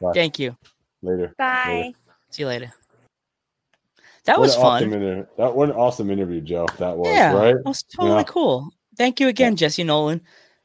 Bye. 0.00 0.12
Thank 0.14 0.38
you. 0.38 0.56
Later. 1.02 1.34
Bye. 1.36 1.66
Later. 1.66 1.98
See 2.30 2.42
you 2.42 2.46
later. 2.46 2.72
That 4.26 4.38
what 4.38 4.42
was 4.42 4.54
fun. 4.54 4.84
Awesome 4.84 4.92
inter- 4.92 5.28
that 5.36 5.52
what 5.52 5.68
an 5.68 5.74
awesome 5.74 6.10
interview, 6.10 6.40
Joe. 6.42 6.68
That 6.78 6.96
was 6.96 7.08
yeah, 7.08 7.32
right. 7.32 7.56
That 7.56 7.66
was 7.66 7.82
totally 7.82 8.18
yeah. 8.18 8.22
cool. 8.22 8.70
Thank 8.96 9.18
you 9.18 9.26
again, 9.26 9.56
Jesse 9.56 9.82
Nolan. 9.82 10.20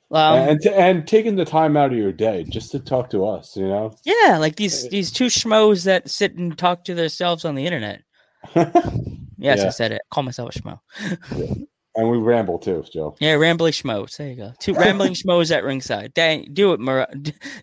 Um, 0.09 0.49
and 0.49 0.65
and 0.67 1.07
taking 1.07 1.35
the 1.35 1.43
time 1.43 1.75
out 1.75 1.91
of 1.91 1.97
your 1.97 2.13
day 2.13 2.45
just 2.49 2.71
to 2.71 2.79
talk 2.79 3.09
to 3.09 3.25
us, 3.25 3.57
you 3.57 3.67
know? 3.67 3.93
Yeah, 4.05 4.37
like 4.37 4.55
these 4.55 4.87
these 4.89 5.11
two 5.11 5.25
schmoes 5.25 5.83
that 5.83 6.09
sit 6.09 6.35
and 6.35 6.57
talk 6.57 6.85
to 6.85 6.95
themselves 6.95 7.43
on 7.43 7.55
the 7.55 7.65
internet. 7.65 8.03
yes, 8.55 9.15
yeah. 9.37 9.65
I 9.65 9.69
said 9.69 9.91
it. 9.91 10.01
Call 10.11 10.23
myself 10.23 10.55
a 10.55 10.59
schmo. 10.59 10.79
yeah. 11.35 11.53
And 11.97 12.11
we 12.11 12.19
ramble 12.19 12.59
too, 12.59 12.85
Joe. 12.93 13.15
Yeah, 13.19 13.33
rambling 13.33 13.73
schmoes. 13.73 14.17
There 14.17 14.27
you 14.27 14.35
go. 14.35 14.53
Two 14.59 14.75
rambling 14.75 15.13
schmoes 15.13 15.49
at 15.49 15.63
ringside. 15.63 16.13
Dang, 16.13 16.47
do 16.53 16.73
it, 16.73 16.79
Mar- 16.79 17.09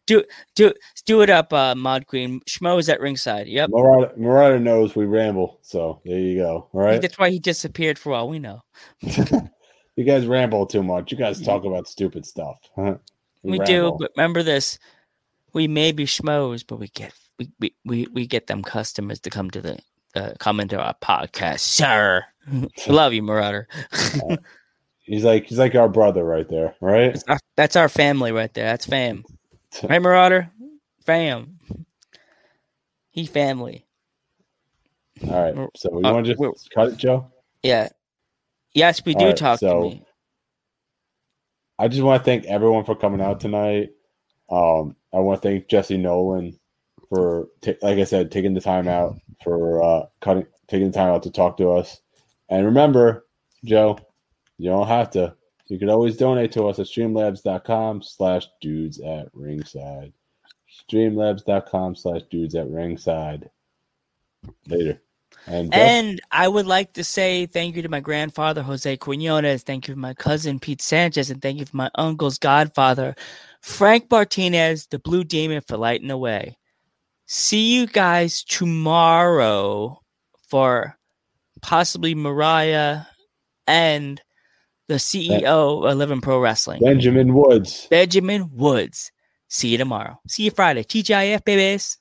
do 0.07 0.25
do 0.57 0.75
do 1.07 1.23
it 1.23 1.31
up, 1.31 1.53
uh, 1.53 1.77
Mod 1.77 2.09
Queen. 2.09 2.41
Schmoes 2.41 2.93
at 2.93 3.01
ringside. 3.01 3.47
Yep. 3.47 3.71
Marauder 3.71 4.59
knows 4.59 4.97
we 4.97 5.07
ramble, 5.07 5.61
so 5.63 6.01
there 6.05 6.19
you 6.19 6.37
go. 6.39 6.69
All 6.73 6.81
right. 6.81 7.01
That's 7.01 7.17
why 7.17 7.31
he 7.31 7.39
disappeared 7.39 7.97
for 7.97 8.13
all 8.13 8.29
we 8.29 8.41
know. 8.41 8.61
You 9.97 10.05
guys 10.05 10.27
ramble 10.27 10.67
too 10.67 10.83
much. 10.83 11.13
You 11.13 11.19
guys 11.19 11.41
talk 11.41 11.65
about 11.65 11.87
stupid 11.87 12.27
stuff. 12.27 12.59
we, 12.77 12.99
we 13.43 13.59
do, 13.61 13.97
but 13.99 14.11
remember 14.17 14.43
this: 14.43 14.79
we 15.53 15.69
may 15.69 15.93
be 15.93 16.05
schmoes, 16.05 16.65
but 16.67 16.79
we 16.79 16.89
get 16.89 17.13
we 17.39 17.51
we 17.61 17.75
we, 17.85 18.07
we 18.13 18.27
get 18.27 18.49
them 18.49 18.63
customers 18.63 19.21
to 19.21 19.31
come 19.31 19.51
to 19.51 19.61
the 19.61 19.79
uh, 20.15 20.33
come 20.39 20.61
into 20.61 20.81
our 20.81 20.95
podcast, 20.95 21.61
sir. 21.61 22.25
Love 22.89 23.13
you, 23.13 23.23
Marauder. 23.23 23.69
he's 25.03 25.25
like 25.25 25.47
he's 25.47 25.59
like 25.59 25.75
our 25.75 25.89
brother 25.89 26.25
right 26.25 26.49
there, 26.49 26.75
right? 26.81 27.13
That's 27.13 27.25
our, 27.29 27.39
that's 27.57 27.77
our 27.77 27.89
family 27.89 28.33
right 28.33 28.53
there. 28.53 28.67
That's 28.67 28.87
fam, 28.87 29.25
right, 29.85 30.03
Marauder? 30.03 30.51
Fam. 31.05 31.59
He 33.11 33.27
family. 33.27 33.87
All 35.23 35.43
right. 35.43 35.71
So 35.77 35.91
we 35.91 36.03
want 36.03 36.27
to 36.27 36.35
just 36.35 36.71
cut 36.75 36.89
it, 36.89 36.97
Joe? 36.97 37.31
Yeah. 37.63 37.89
Yes, 38.75 39.05
we 39.05 39.15
do 39.15 39.27
right, 39.27 39.37
talk 39.37 39.61
so 39.61 39.83
to 39.83 39.89
me. 39.97 40.07
I 41.79 41.89
just 41.89 42.03
want 42.03 42.21
to 42.21 42.25
thank 42.25 42.45
everyone 42.47 42.85
for 42.85 42.95
coming 42.95 43.21
out 43.21 43.41
tonight. 43.41 43.91
Um, 44.51 44.97
I 45.13 45.19
want 45.19 45.41
to 45.41 45.49
thank 45.49 45.69
Jesse 45.69 45.97
Nolan 45.97 46.59
for, 47.09 47.49
t- 47.63 47.77
like 47.83 47.99
I 47.99 48.05
said, 48.05 48.31
taking 48.31 48.55
the 48.55 48.61
time 48.61 48.89
out 48.89 49.17
for 49.43 49.83
uh, 49.83 50.07
cutting, 50.21 50.47
taking 50.69 50.91
the 50.91 50.97
time 50.97 51.13
out 51.13 51.23
to 51.23 51.31
talk 51.31 51.57
to 51.59 51.71
us. 51.71 52.01
And 52.49 52.67
remember, 52.67 53.27
Joe, 53.65 53.99
you 54.59 54.71
don't 54.71 54.89
have 54.89 55.11
to. 55.13 55.35
You 55.69 55.79
can 55.79 55.89
always 55.89 56.17
donate 56.17 56.53
to 56.53 56.67
us 56.69 56.79
at 56.79 56.87
streamlabs.com 56.87 58.03
slash 58.03 58.49
dudes 58.61 59.01
at 59.01 59.29
ringside. 59.33 60.13
Streamlabs.com 60.91 61.97
slash 61.97 62.23
dudes 62.31 62.55
at 62.55 62.69
ringside. 62.69 63.51
Later. 64.69 65.01
And, 65.47 65.75
uh, 65.75 65.77
and, 65.77 66.21
I 66.31 66.49
would 66.49 66.67
like 66.67 66.95
to 66.95 67.05
say 67.05 67.47
thank 67.47 67.77
you 67.77 67.83
to 67.83 67.89
my 67.89 68.01
grandfather, 68.01 68.63
Jose 68.63 68.97
Quinones. 68.97 69.63
Thank 69.63 69.89
you 69.89 69.95
to 69.95 70.01
my 70.01 70.15
cousin, 70.15 70.59
Pete 70.59 70.81
Sanchez. 70.81 71.31
And 71.31 71.43
thank 71.43 71.59
you 71.59 71.65
to 71.65 71.77
my 71.77 71.91
uncle's 71.97 72.39
godfather, 72.39 73.15
Frank 73.61 74.11
Martinez, 74.11 74.87
the 74.87 74.99
Blue 74.99 75.25
Demon, 75.25 75.63
for 75.67 75.77
lighting 75.77 76.09
the 76.09 76.17
way. 76.17 76.57
See 77.27 77.75
you 77.75 77.87
guys 77.87 78.43
tomorrow 78.43 80.01
for 80.49 80.97
possibly 81.63 82.15
Mariah 82.15 83.03
and 83.67 84.21
the 84.89 84.95
CEO 84.95 85.85
of 85.85 85.91
11 85.91 86.21
Pro 86.21 86.39
Wrestling. 86.39 86.83
Benjamin 86.83 87.33
Woods. 87.35 87.87
Benjamin 87.91 88.51
Woods. 88.53 89.11
See 89.49 89.69
you 89.69 89.79
tomorrow. 89.79 90.21
See 90.29 90.45
you 90.45 90.51
Friday. 90.51 90.83
TGIF, 90.85 91.45
babies. 91.45 91.99